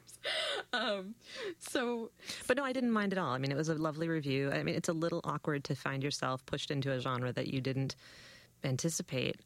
[0.73, 1.15] Um,
[1.59, 2.11] so,
[2.47, 3.31] But no, I didn't mind at all.
[3.33, 4.51] I mean, it was a lovely review.
[4.53, 7.61] I mean, it's a little awkward to find yourself pushed into a genre that you
[7.61, 7.97] didn't
[8.63, 9.41] anticipate.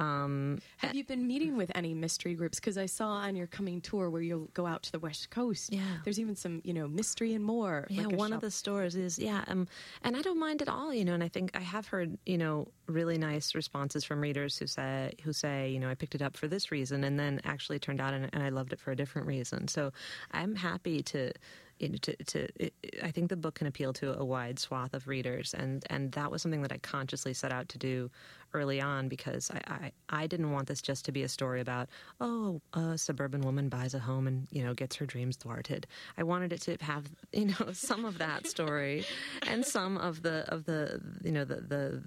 [0.00, 2.58] Um, have you been meeting with any mystery groups?
[2.58, 5.72] Because I saw on your coming tour where you'll go out to the West Coast.
[5.72, 5.82] Yeah.
[6.04, 7.86] There's even some, you know, mystery and more.
[7.90, 9.68] Yeah, like one of the stores is yeah, um,
[10.02, 11.12] and I don't mind at all, you know.
[11.12, 15.12] And I think I have heard you know really nice responses from readers who say
[15.22, 18.00] who say you know I picked it up for this reason, and then actually turned
[18.00, 19.68] out and, and I loved it for a different reason.
[19.68, 19.92] So
[20.32, 21.32] I'm happy to.
[21.80, 25.54] To, to it, I think the book can appeal to a wide swath of readers,
[25.54, 28.10] and, and that was something that I consciously set out to do
[28.52, 31.88] early on because I, I, I didn't want this just to be a story about
[32.20, 35.86] oh a suburban woman buys a home and you know gets her dreams thwarted.
[36.18, 39.04] I wanted it to have you know some of that story
[39.46, 42.02] and some of the of the you know the the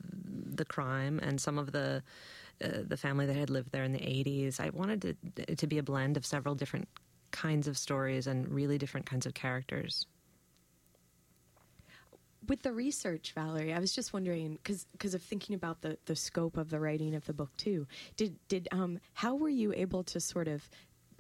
[0.56, 2.04] the crime and some of the
[2.64, 4.60] uh, the family that had lived there in the 80s.
[4.60, 6.88] I wanted it to be a blend of several different
[7.34, 10.06] kinds of stories and really different kinds of characters.
[12.48, 16.58] with the research, Valerie, I was just wondering because of thinking about the, the scope
[16.58, 17.88] of the writing of the book too.
[18.18, 20.68] Did did um how were you able to sort of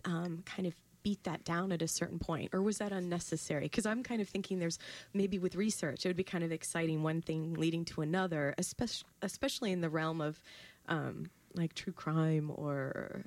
[0.06, 3.66] um, kind of beat that down at a certain point, or was that unnecessary?
[3.66, 4.80] Because I'm kind of thinking there's
[5.14, 9.08] maybe with research it would be kind of exciting one thing leading to another, especially
[9.22, 10.42] especially in the realm of
[10.88, 13.24] um, like true crime or.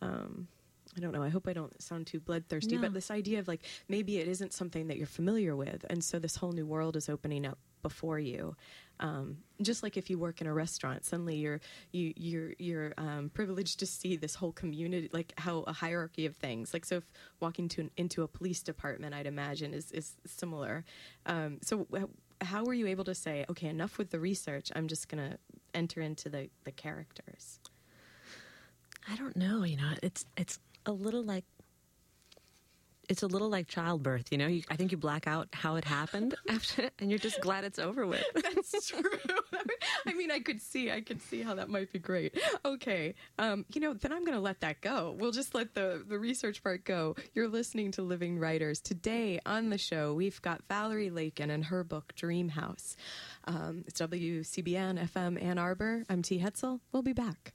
[0.00, 0.48] Um,
[0.96, 1.22] I don't know.
[1.22, 2.82] I hope I don't sound too bloodthirsty, No.
[2.82, 6.18] but this idea of like maybe it isn't something that you're familiar with, and so
[6.18, 8.54] this whole new world is opening up before you.
[9.00, 11.60] Um, just like if you work in a restaurant, suddenly you're
[11.92, 16.36] you you're you're um, privileged to see this whole community, like how a hierarchy of
[16.36, 16.74] things.
[16.74, 17.04] Like so, if
[17.40, 20.84] walking to an, into a police department, I'd imagine is is similar.
[21.26, 21.86] Um, so.
[22.44, 24.72] How were you able to say, okay, enough with the research?
[24.74, 25.38] I'm just gonna
[25.74, 27.60] enter into the, the characters.
[29.08, 29.62] I don't know.
[29.62, 31.44] You know, it's it's a little like
[33.08, 34.32] it's a little like childbirth.
[34.32, 37.40] You know, you, I think you black out how it happened after, and you're just
[37.40, 38.24] glad it's over with.
[38.34, 39.02] That's true.
[40.06, 42.38] I mean, I could see, I could see how that might be great.
[42.64, 45.14] Okay, um, you know, then I'm going to let that go.
[45.18, 47.16] We'll just let the the research part go.
[47.34, 50.14] You're listening to Living Writers today on the show.
[50.14, 52.96] We've got Valerie Laken and her book Dream House.
[53.44, 56.04] Um, it's WCBN FM Ann Arbor.
[56.08, 56.38] I'm T.
[56.38, 56.80] Hetzel.
[56.92, 57.52] We'll be back.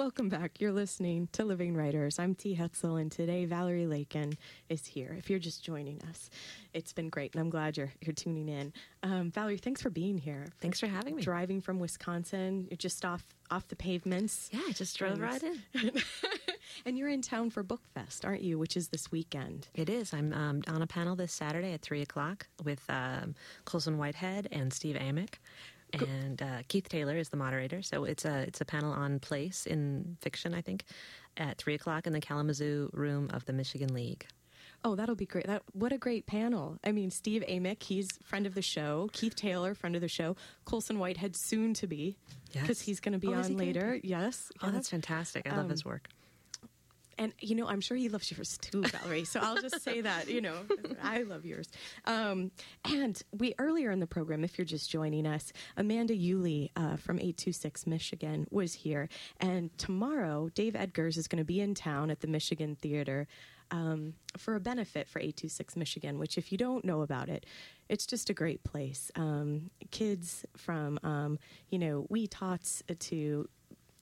[0.00, 0.62] Welcome back.
[0.62, 2.18] You're listening to Living Writers.
[2.18, 2.56] I'm T.
[2.56, 4.32] Hetzel, and today Valerie Laken
[4.70, 5.14] is here.
[5.18, 6.30] If you're just joining us,
[6.72, 8.72] it's been great, and I'm glad you're you're tuning in.
[9.02, 10.46] Um, Valerie, thanks for being here.
[10.62, 11.22] Thanks for having me.
[11.22, 14.48] Driving from Wisconsin, you're just off off the pavements.
[14.50, 15.92] Yeah, I just drove right in.
[16.86, 18.58] And you're in town for Book Fest, aren't you?
[18.58, 19.68] Which is this weekend.
[19.74, 20.14] It is.
[20.14, 23.34] I'm um, on a panel this Saturday at 3 o'clock with um,
[23.64, 25.34] Colson Whitehead and Steve Amick.
[25.94, 27.82] And uh, Keith Taylor is the moderator.
[27.82, 30.84] So it's a it's a panel on place in fiction, I think,
[31.36, 34.26] at 3 o'clock in the Kalamazoo room of the Michigan League.
[34.82, 35.46] Oh, that'll be great.
[35.46, 36.78] That what a great panel.
[36.82, 39.10] I mean, Steve Amick, he's friend of the show.
[39.12, 40.36] Keith Taylor, friend of the show.
[40.64, 42.16] Colson Whitehead, soon to be,
[42.52, 42.62] Yes.
[42.62, 44.00] because he's going to be Oh, on later.
[44.02, 44.50] Yes.
[44.62, 44.74] Oh, yes.
[44.74, 45.46] that's fantastic.
[45.50, 46.08] I love his Um, work.
[47.20, 49.24] And you know, I'm sure he loves yours too, Valerie.
[49.26, 50.56] So I'll just say that you know,
[51.02, 51.68] I love yours.
[52.06, 52.50] Um,
[52.86, 57.18] and we earlier in the program, if you're just joining us, Amanda Uhle uh, from
[57.18, 62.20] 826 Michigan was here, and tomorrow Dave Eggers is going to be in town at
[62.20, 63.28] the Michigan Theater.
[63.72, 67.46] Um, for a benefit for 826 Michigan, which, if you don't know about it,
[67.88, 69.12] it's just a great place.
[69.14, 73.48] Um, kids from, um, you know, wee tots to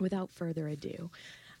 [0.00, 1.08] Without further ado.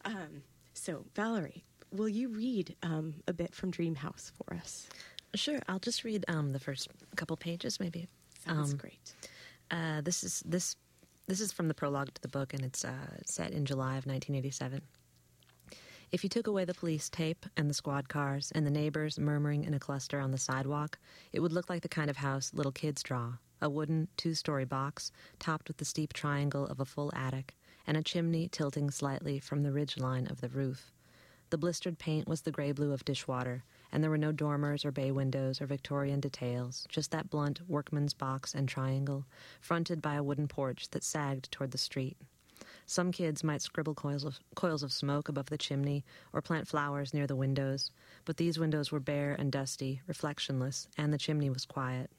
[0.04, 0.42] Um,
[0.72, 4.88] so Valerie, will you read um, a bit from Dream House for us?
[5.36, 8.08] Sure, I'll just read um, the first couple pages, maybe.
[8.44, 9.14] Sounds Um, great.
[9.70, 10.74] Uh, this is this
[11.26, 14.06] this is from the prologue to the book, and it's uh, set in July of
[14.06, 14.82] 1987.
[16.12, 19.64] If you took away the police tape and the squad cars and the neighbors murmuring
[19.64, 20.98] in a cluster on the sidewalk,
[21.32, 23.32] it would look like the kind of house little kids draw
[23.64, 27.56] a wooden two story box topped with the steep triangle of a full attic
[27.86, 30.92] and a chimney tilting slightly from the ridge line of the roof.
[31.48, 33.64] The blistered paint was the gray blue of dishwater,
[33.94, 38.12] and there were no dormers or bay windows or Victorian details, just that blunt workman's
[38.12, 39.24] box and triangle,
[39.60, 42.16] fronted by a wooden porch that sagged toward the street.
[42.86, 47.14] Some kids might scribble coils of, coils of smoke above the chimney or plant flowers
[47.14, 47.92] near the windows,
[48.24, 52.10] but these windows were bare and dusty, reflectionless, and the chimney was quiet.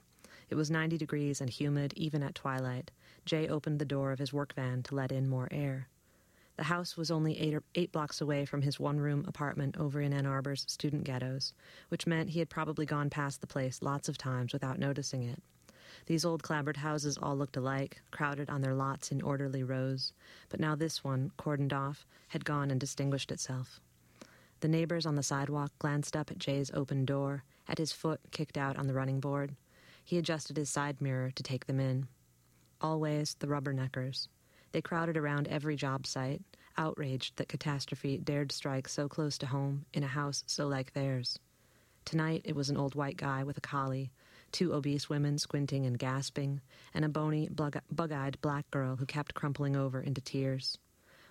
[0.49, 2.91] It was 90 degrees and humid even at twilight.
[3.26, 5.89] Jay opened the door of his work van to let in more air.
[6.58, 10.14] The house was only eight, eight blocks away from his one room apartment over in
[10.14, 11.53] Ann Arbor's student ghettos,
[11.89, 15.41] which meant he had probably gone past the place lots of times without noticing it.
[16.06, 20.14] These old clapboard houses all looked alike, crowded on their lots in orderly rows,
[20.49, 23.82] but now this one, cordoned off, had gone and distinguished itself.
[24.62, 28.58] The neighbors on the sidewalk glanced up at Jay's open door, at his foot kicked
[28.58, 29.56] out on the running board.
[30.03, 32.08] He adjusted his side mirror to take them in.
[32.80, 34.28] Always the rubberneckers.
[34.76, 36.41] They crowded around every job site,
[36.78, 41.39] outraged that catastrophe dared strike so close to home in a house so like theirs.
[42.03, 44.11] Tonight it was an old white guy with a collie,
[44.51, 46.59] two obese women squinting and gasping,
[46.93, 50.78] and a bony, bug eyed black girl who kept crumpling over into tears.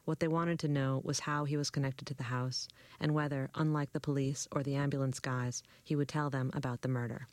[0.07, 2.67] What they wanted to know was how he was connected to the house,
[2.99, 6.89] and whether, unlike the police or the ambulance guys, he would tell them about the
[6.89, 7.27] murder.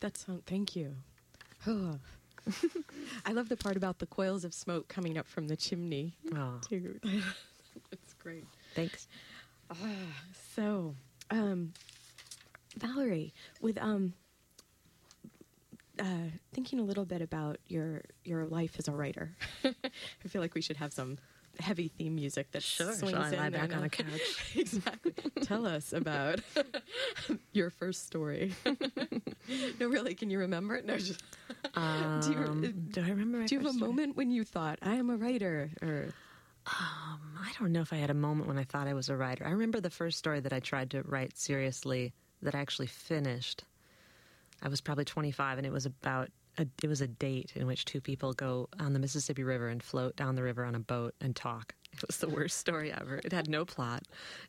[0.00, 0.96] That's thank you.
[3.26, 6.60] I love the part about the coils of smoke coming up from the chimney Oh,
[6.68, 6.98] too.
[7.92, 8.44] It's great.
[8.74, 9.06] thanks.
[10.54, 10.94] So,
[11.30, 11.72] um,
[12.78, 14.14] Valerie, with um,
[15.98, 16.04] uh,
[16.52, 20.60] thinking a little bit about your your life as a writer, I feel like we
[20.60, 21.18] should have some
[21.58, 22.92] heavy theme music that Sure.
[22.92, 24.54] swings Shall I lie in back on a couch?
[24.56, 25.12] exactly.
[25.42, 26.40] Tell us about
[27.52, 28.54] your first story.
[29.80, 30.84] no, really, can you remember it?
[30.84, 31.20] No, just,
[32.20, 33.38] do you, Um, do I remember?
[33.38, 33.90] my do you have a story?
[33.90, 35.70] moment when you thought I am a writer?
[35.82, 36.08] Or
[36.66, 39.46] I don't know if I had a moment when I thought I was a writer.
[39.46, 43.64] I remember the first story that I tried to write seriously that I actually finished.
[44.62, 47.84] I was probably 25, and it was about a, it was a date in which
[47.84, 51.14] two people go on the Mississippi River and float down the river on a boat
[51.20, 51.74] and talk.
[51.90, 53.18] It was the worst story ever.
[53.24, 54.04] It had no plot,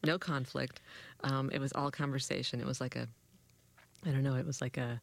[0.05, 0.81] no conflict.
[1.23, 2.59] Um, it was all conversation.
[2.59, 3.07] It was like a,
[4.05, 4.35] I don't know.
[4.35, 5.01] It was like a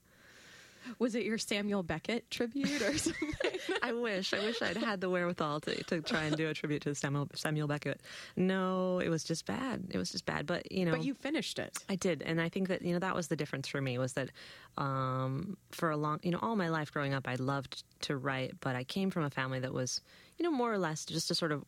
[0.99, 3.33] Was it your Samuel Beckett tribute or something?
[3.83, 4.33] I wish.
[4.33, 7.29] I wish I'd had the wherewithal to, to try and do a tribute to Samuel,
[7.35, 8.01] Samuel Beckett.
[8.37, 9.85] No, it was just bad.
[9.91, 10.47] It was just bad.
[10.47, 11.79] But you know, but you finished it.
[11.89, 14.15] I did, and I think that you know that was the difference for me was
[14.15, 14.31] that
[14.79, 18.55] um, for a long, you know, all my life growing up, I loved to write,
[18.61, 20.01] but I came from a family that was,
[20.39, 21.65] you know, more or less just a sort of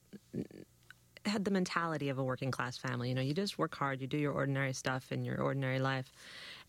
[1.25, 3.09] had the mentality of a working class family.
[3.09, 6.11] You know, you just work hard, you do your ordinary stuff in your ordinary life,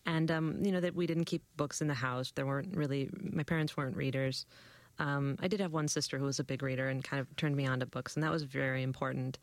[0.06, 2.32] and um, you know that we didn't keep books in the house.
[2.32, 4.46] There weren't really my parents weren't readers.
[4.98, 7.56] Um, I did have one sister who was a big reader and kind of turned
[7.56, 9.38] me on to books, and that was very important.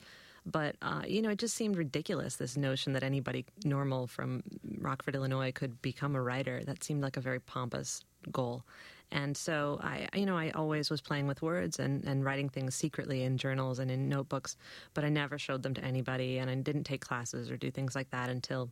[0.46, 4.44] But uh, you know, it just seemed ridiculous this notion that anybody normal from
[4.80, 6.64] Rockford, Illinois, could become a writer.
[6.64, 8.02] That seemed like a very pompous
[8.32, 8.64] goal.
[9.12, 12.76] And so I, you know, I always was playing with words and, and writing things
[12.76, 14.58] secretly in journals and in notebooks,
[14.94, 17.96] but I never showed them to anybody, and I didn't take classes or do things
[17.96, 18.70] like that until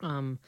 [0.00, 0.38] um,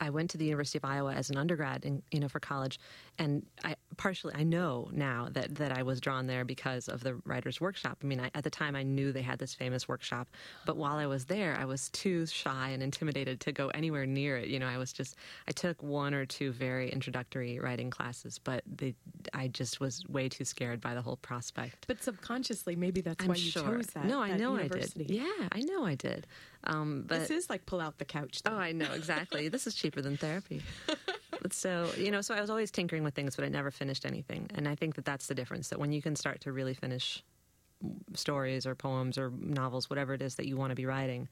[0.00, 2.78] I went to the University of Iowa as an undergrad, in, you know, for college,
[3.18, 7.16] and I partially I know now that that I was drawn there because of the
[7.24, 7.98] writers' workshop.
[8.02, 10.28] I mean, I, at the time I knew they had this famous workshop,
[10.66, 14.36] but while I was there, I was too shy and intimidated to go anywhere near
[14.38, 14.48] it.
[14.48, 15.16] You know, I was just
[15.48, 18.94] I took one or two very introductory writing classes, but they,
[19.34, 21.86] I just was way too scared by the whole prospect.
[21.88, 23.62] But subconsciously, maybe that's I'm why you sure.
[23.62, 24.04] chose that.
[24.04, 25.04] No, I know university.
[25.04, 25.16] I did.
[25.16, 26.26] Yeah, I know I did.
[26.68, 28.40] Um, but This is like pull out the couch.
[28.46, 29.48] Oh, I know exactly.
[29.48, 30.62] this is cheaper than therapy.
[31.40, 34.04] But so you know, so I was always tinkering with things, but I never finished
[34.04, 34.50] anything.
[34.56, 35.68] And I think that that's the difference.
[35.68, 37.22] That when you can start to really finish
[38.14, 41.28] stories or poems or novels, whatever it is that you want to be writing,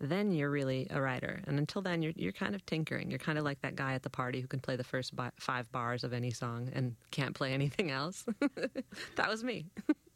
[0.00, 1.42] then you're really a writer.
[1.46, 3.10] And until then, you're you're kind of tinkering.
[3.10, 5.30] You're kind of like that guy at the party who can play the first bi-
[5.38, 8.24] five bars of any song and can't play anything else.
[9.16, 9.66] that was me.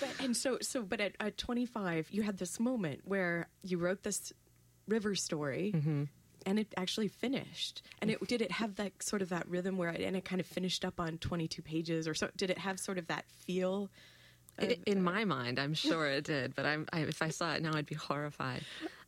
[0.00, 4.02] But, and so, so, but at, at 25, you had this moment where you wrote
[4.02, 4.32] this
[4.86, 6.04] river story, Mm-hmm.
[6.46, 7.82] and it actually finished.
[8.00, 10.40] And it did it have that sort of that rhythm where, it, and it kind
[10.40, 12.28] of finished up on 22 pages, or so?
[12.36, 13.90] Did it have sort of that feel?
[14.60, 17.62] I- in my mind, I'm sure it did, but I'm, I, if I saw it
[17.62, 18.62] now, I'd be horrified.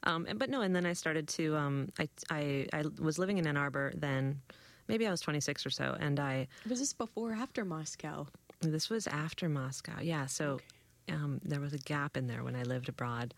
[0.05, 1.57] Um, and, but no, and then I started to.
[1.57, 4.41] Um, I, I I was living in Ann Arbor then.
[4.89, 8.26] Maybe I was 26 or so, and I Was this before or after Moscow?
[8.61, 10.00] This was after Moscow.
[10.00, 10.61] Yeah, so
[11.08, 13.34] um, there was a gap in there when I lived abroad.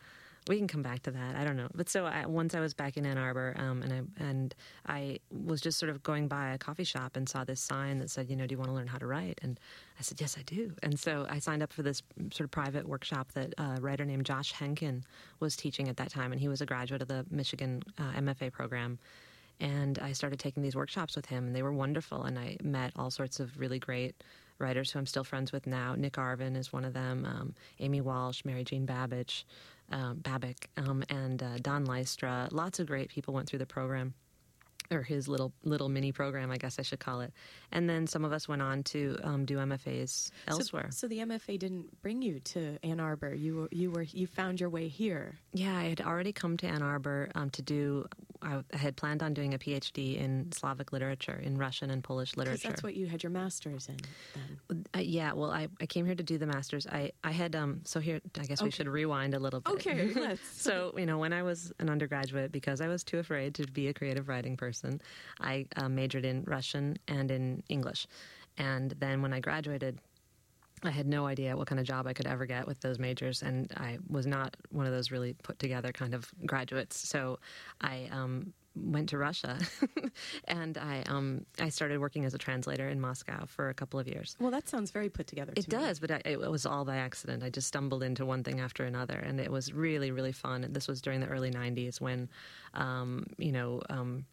[0.49, 1.37] We can come back to that.
[1.37, 1.69] I don't know.
[1.73, 4.55] But so I, once I was back in Ann Arbor, um, and I and
[4.89, 8.11] I was just sort of going by a coffee shop and saw this sign that
[8.11, 9.39] said, you know, do you want to learn how to write?
[9.41, 9.61] And
[10.01, 10.73] I said, yes, I do.
[10.83, 12.03] And so I signed up for this
[12.33, 15.03] sort of private workshop that a writer named Josh Henkin
[15.39, 18.51] was teaching at that time, and he was a graduate of the Michigan uh, MFA
[18.51, 18.99] program.
[19.61, 22.25] And I started taking these workshops with him, and they were wonderful.
[22.25, 24.17] And I met all sorts of really great
[24.63, 25.95] writers who I'm still friends with now.
[25.97, 29.45] Nick Arvin is one of them, um, Amy Walsh, Mary Jean Babbage,
[29.91, 32.49] um, Babic, um, and uh, Don Lystra.
[32.51, 34.15] Lots of great people went through the program.
[34.91, 37.33] Or his little little mini program, I guess I should call it,
[37.71, 40.89] and then some of us went on to um, do MFAs elsewhere.
[40.91, 43.35] So, so the MFA didn't bring you to Ann Arbor.
[43.35, 45.39] You were, you were you found your way here.
[45.53, 48.07] Yeah, I had already come to Ann Arbor um, to do.
[48.43, 52.69] I had planned on doing a PhD in Slavic literature, in Russian and Polish literature.
[52.69, 53.99] that's what you had your master's in.
[54.35, 54.85] Then.
[54.95, 56.87] Uh, yeah, well, I, I came here to do the masters.
[56.87, 59.75] I, I had um so here I guess we should rewind a little bit.
[59.75, 60.41] Okay, let's.
[60.61, 63.89] so you know when I was an undergraduate because I was too afraid to be
[63.89, 64.72] a creative writing person,
[65.41, 68.07] I uh, majored in Russian and in English,
[68.59, 69.99] and then when I graduated.
[70.85, 73.43] I had no idea what kind of job I could ever get with those majors,
[73.43, 77.09] and I was not one of those really put together kind of graduates.
[77.09, 77.39] So
[77.81, 79.59] I um, went to Russia,
[80.49, 84.09] and I um, I started working as a translator in Moscow for a couple of
[84.09, 84.37] years.
[84.41, 85.53] Well, that sounds very put together.
[85.57, 87.43] It to does, but I, it was all by accident.
[87.43, 90.67] I just stumbled into one thing after another, and it was really, really fun.
[90.71, 92.29] This was during the early '90s when,
[92.75, 94.25] um, you know, um,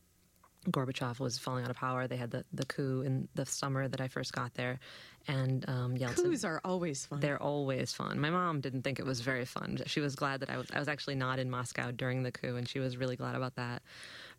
[0.68, 2.07] Gorbachev was falling out of power.
[2.07, 4.80] They had the, the coup in the summer that I first got there,
[5.28, 6.24] and um, Yeltsin.
[6.24, 7.20] Coups are always fun.
[7.22, 8.20] They're always fun.
[8.20, 9.80] My mom didn't think it was very fun.
[9.86, 10.68] She was glad that I was.
[10.74, 13.55] I was actually not in Moscow during the coup, and she was really glad about
[13.55, 13.82] that.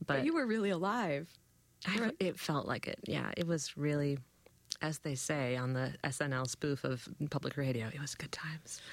[0.06, 1.28] But, but you were really alive.
[1.86, 2.98] I, it felt like it.
[3.06, 4.18] Yeah, it was really,
[4.82, 8.80] as they say on the SNL spoof of public radio, it was good times.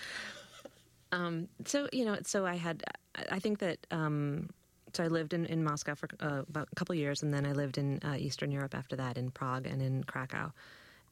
[1.13, 2.83] Um, so you know, so I had,
[3.31, 4.49] I think that, um,
[4.97, 7.45] so I lived in, in Moscow for uh, about a couple of years, and then
[7.45, 10.51] I lived in uh, Eastern Europe after that, in Prague and in Krakow.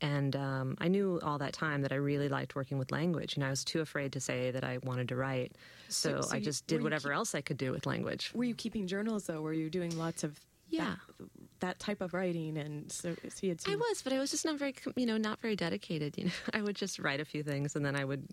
[0.01, 3.43] And um, I knew all that time that I really liked working with language, and
[3.45, 5.53] I was too afraid to say that I wanted to write.
[5.88, 8.31] So, So- so I just were did whatever keep- else I could do with language.
[8.33, 9.41] Were you keeping journals though?
[9.41, 10.39] Were you doing lots of
[10.70, 10.95] Yeah.
[11.18, 12.57] that, that type of writing?
[12.57, 15.18] And so, so you had I was, but I was just not very, you know,
[15.18, 16.18] not very dedicated.
[16.18, 18.28] You know, I would just write a few things and then I would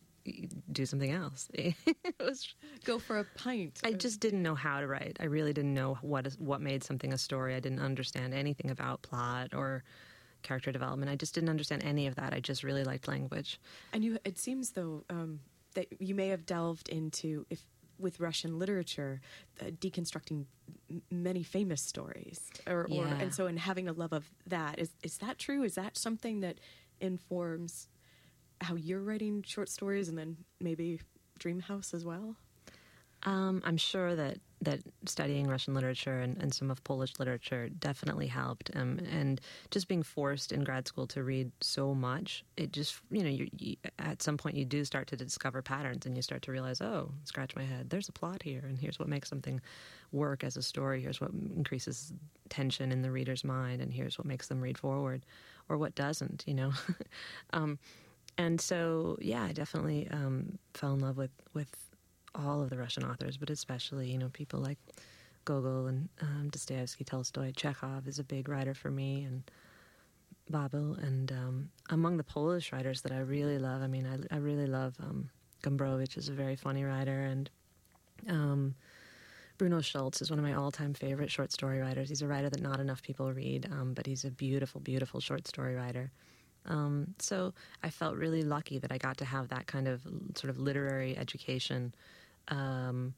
[0.71, 1.49] do something else.
[1.55, 1.75] it
[2.21, 2.55] was.
[2.85, 3.81] go for a pint.
[3.85, 5.17] I just didn't know how to write.
[5.21, 7.55] I really didn't know what is, what made something a story.
[7.55, 9.85] I didn't understand anything about plot or,
[10.43, 11.11] character development.
[11.11, 12.35] I just didn't understand any of that.
[12.35, 13.61] I just really liked language.
[13.93, 15.41] And you, it seems though um,
[15.75, 17.65] that you may have delved into if
[18.03, 19.21] with Russian literature,
[19.61, 20.45] uh, deconstructing
[20.91, 24.91] m- many famous stories, or, or and so in having a love of that is
[25.03, 25.63] is that true?
[25.63, 26.59] Is that something that
[27.01, 27.89] informs
[28.61, 31.01] how you're writing short stories, and then maybe
[31.39, 32.37] Dream House as well?
[33.25, 38.29] Um, I'm sure that, that studying Russian literature and, and some of Polish literature definitely
[38.29, 38.71] helped.
[38.75, 39.41] Um, and
[39.71, 43.49] just being forced in grad school to read so much, it just, you know, you,
[43.59, 46.81] you, at some point you do start to discover patterns and you start to realize,
[46.81, 49.61] oh, scratch my head, there's a plot here, and here's what makes something
[50.13, 52.13] work as a story, here's what increases
[52.49, 55.27] tension in the reader's mind, and here's what makes them read forward,
[55.69, 56.73] or what doesn't, you know.
[57.53, 57.79] um,
[58.39, 61.75] and so, yeah, I definitely um, fell in love with, with
[62.35, 64.79] all of the Russian authors, but especially you know people like
[65.45, 69.43] Gogol and um, Dostoevsky, Tolstoy, Chekhov is a big writer for me, and
[70.51, 70.95] Babel.
[70.95, 74.67] And um, among the Polish writers that I really love, I mean, I, I really
[74.67, 75.31] love um,
[75.63, 77.51] Gombrowicz is a very funny writer, and
[78.29, 78.75] um,
[79.59, 82.09] Bruno Schulz is one of my all-time favorite short story writers.
[82.09, 85.47] He's a writer that not enough people read, um, but he's a beautiful, beautiful short
[85.47, 86.11] story writer.
[86.67, 87.53] Um, so
[87.83, 90.03] I felt really lucky that I got to have that kind of
[90.35, 91.95] sort of literary education
[92.49, 93.15] um,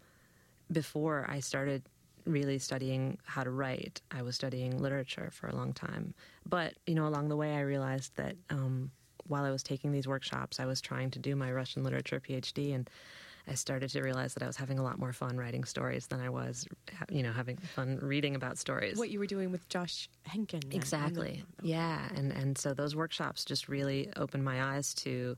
[0.73, 1.83] before I started
[2.27, 4.01] really studying how to write.
[4.11, 6.15] I was studying literature for a long time,
[6.47, 8.91] but you know, along the way, I realized that um,
[9.27, 12.75] while I was taking these workshops, I was trying to do my Russian literature PhD,
[12.75, 12.89] and
[13.47, 16.21] I started to realize that I was having a lot more fun writing stories than
[16.21, 16.67] I was,
[17.11, 18.97] you know, having fun reading about stories.
[18.97, 20.51] What you were doing with Josh Henkin?
[20.51, 21.45] then, and the- Exactly.
[21.63, 25.37] Yeah, and and so those workshops just really opened my eyes to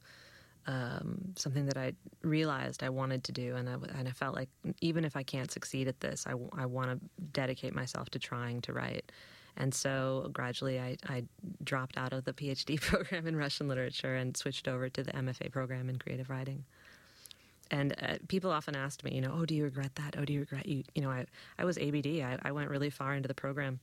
[0.66, 1.92] um, something that I
[2.22, 4.48] realized I wanted to do, and I and I felt like
[4.80, 7.00] even if I can't succeed at this, I, want to
[7.32, 9.12] dedicate myself to trying to write.
[9.56, 11.24] And so gradually, I, I
[11.64, 15.50] dropped out of the PhD program in Russian literature and switched over to the MFA
[15.50, 16.64] program in creative writing.
[17.70, 20.16] And uh, people often asked me, you know, oh, do you regret that?
[20.18, 20.84] Oh, do you regret you?
[20.94, 21.26] You know, I,
[21.58, 22.06] I was ABD.
[22.06, 23.80] I, I went really far into the program,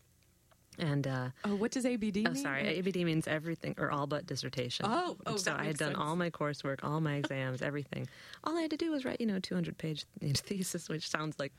[0.80, 2.36] and uh, Oh, what does ABD Oh, mean?
[2.36, 2.80] sorry.
[2.80, 4.86] ABD means everything or all but dissertation.
[4.89, 5.99] Oh, oh, so I had done sense.
[5.99, 8.07] all my coursework, all my exams, everything.
[8.43, 11.53] All I had to do was write, you know, 200 page thesis, which sounds like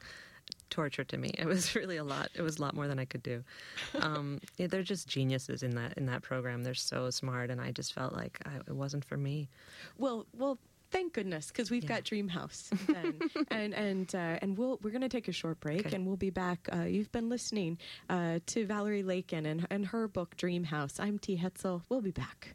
[0.70, 1.30] torture to me.
[1.38, 2.28] It was really a lot.
[2.34, 3.42] It was a lot more than I could do.
[4.00, 6.62] Um, yeah, they're just geniuses in that in that program.
[6.64, 9.48] They're so smart, and I just felt like I, it wasn't for me.
[9.96, 10.58] Well, well,
[10.94, 11.88] thank goodness because we've Yeah.
[11.96, 13.18] got Dream House, then.
[13.50, 15.94] and and uh, and we'll we're going to take a short break, Okay.
[15.96, 16.68] and we'll be back.
[16.72, 17.78] Uh, you've been listening
[18.08, 21.36] uh, to Valerie Laken and and her book dream house I'm T.
[21.36, 21.82] Hetzel.
[21.90, 22.54] We'll be back.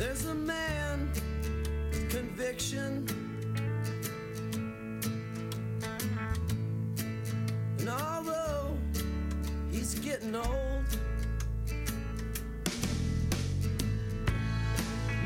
[0.00, 1.10] There's a man
[1.90, 3.06] with conviction.
[7.78, 8.78] And although
[9.70, 10.86] he's getting old,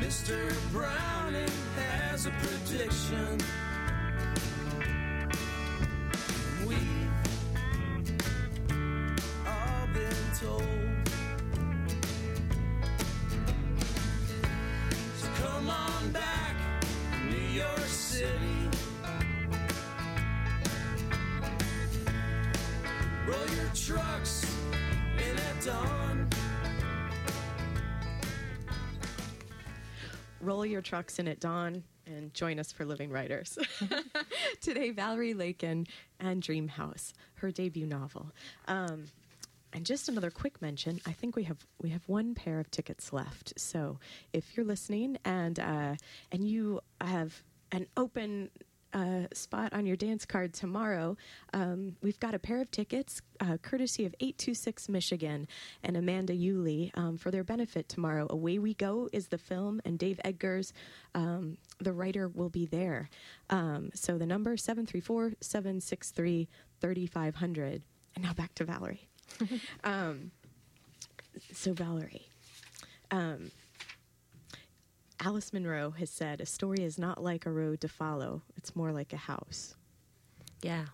[0.01, 0.53] Mr.
[0.73, 1.47] Browning
[1.77, 3.39] has a prediction.
[30.95, 33.57] In at dawn and join us for Living Writers.
[34.61, 35.89] Today, Valerie Laken
[36.21, 38.31] and Dream House, her debut novel.
[38.69, 39.07] Um,
[39.73, 43.11] and just another quick mention: I think we have we have one pair of tickets
[43.11, 43.59] left.
[43.59, 43.99] So
[44.31, 45.95] if you're listening and uh,
[46.31, 47.43] and you have
[47.73, 48.49] an open
[48.95, 51.17] uh, spot on your dance card tomorrow.
[51.53, 55.47] Um, we've got a pair of tickets, uh, courtesy of 826 Michigan
[55.83, 58.25] and Amanda Uhle um, for their benefit tomorrow.
[58.29, 60.71] Away We Go is the film, and Dave Eggers,
[61.13, 63.09] um, the writer, will be there.
[63.49, 66.47] Um, so the number 734 763
[66.79, 67.81] 3500.
[68.15, 69.09] And now back to Valerie.
[69.83, 70.31] um,
[71.51, 72.27] so, Valerie.
[73.11, 73.51] Um,
[75.19, 78.91] Alice Munro has said, A story is not like a road to follow, it's more
[78.91, 79.75] like a house.
[80.61, 80.85] Yeah.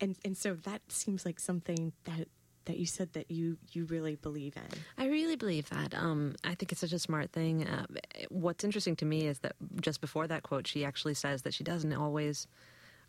[0.00, 2.28] And, and so that seems like something that,
[2.64, 4.78] that you said that you, you really believe in.
[4.96, 5.94] I really believe that.
[5.94, 7.66] Um, I think it's such a smart thing.
[7.66, 7.86] Uh,
[8.30, 11.64] what's interesting to me is that just before that quote, she actually says that she
[11.64, 12.46] doesn't always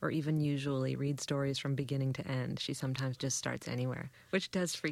[0.02, 2.60] or even usually read stories from beginning to end.
[2.60, 4.90] She sometimes just starts anywhere, which does freak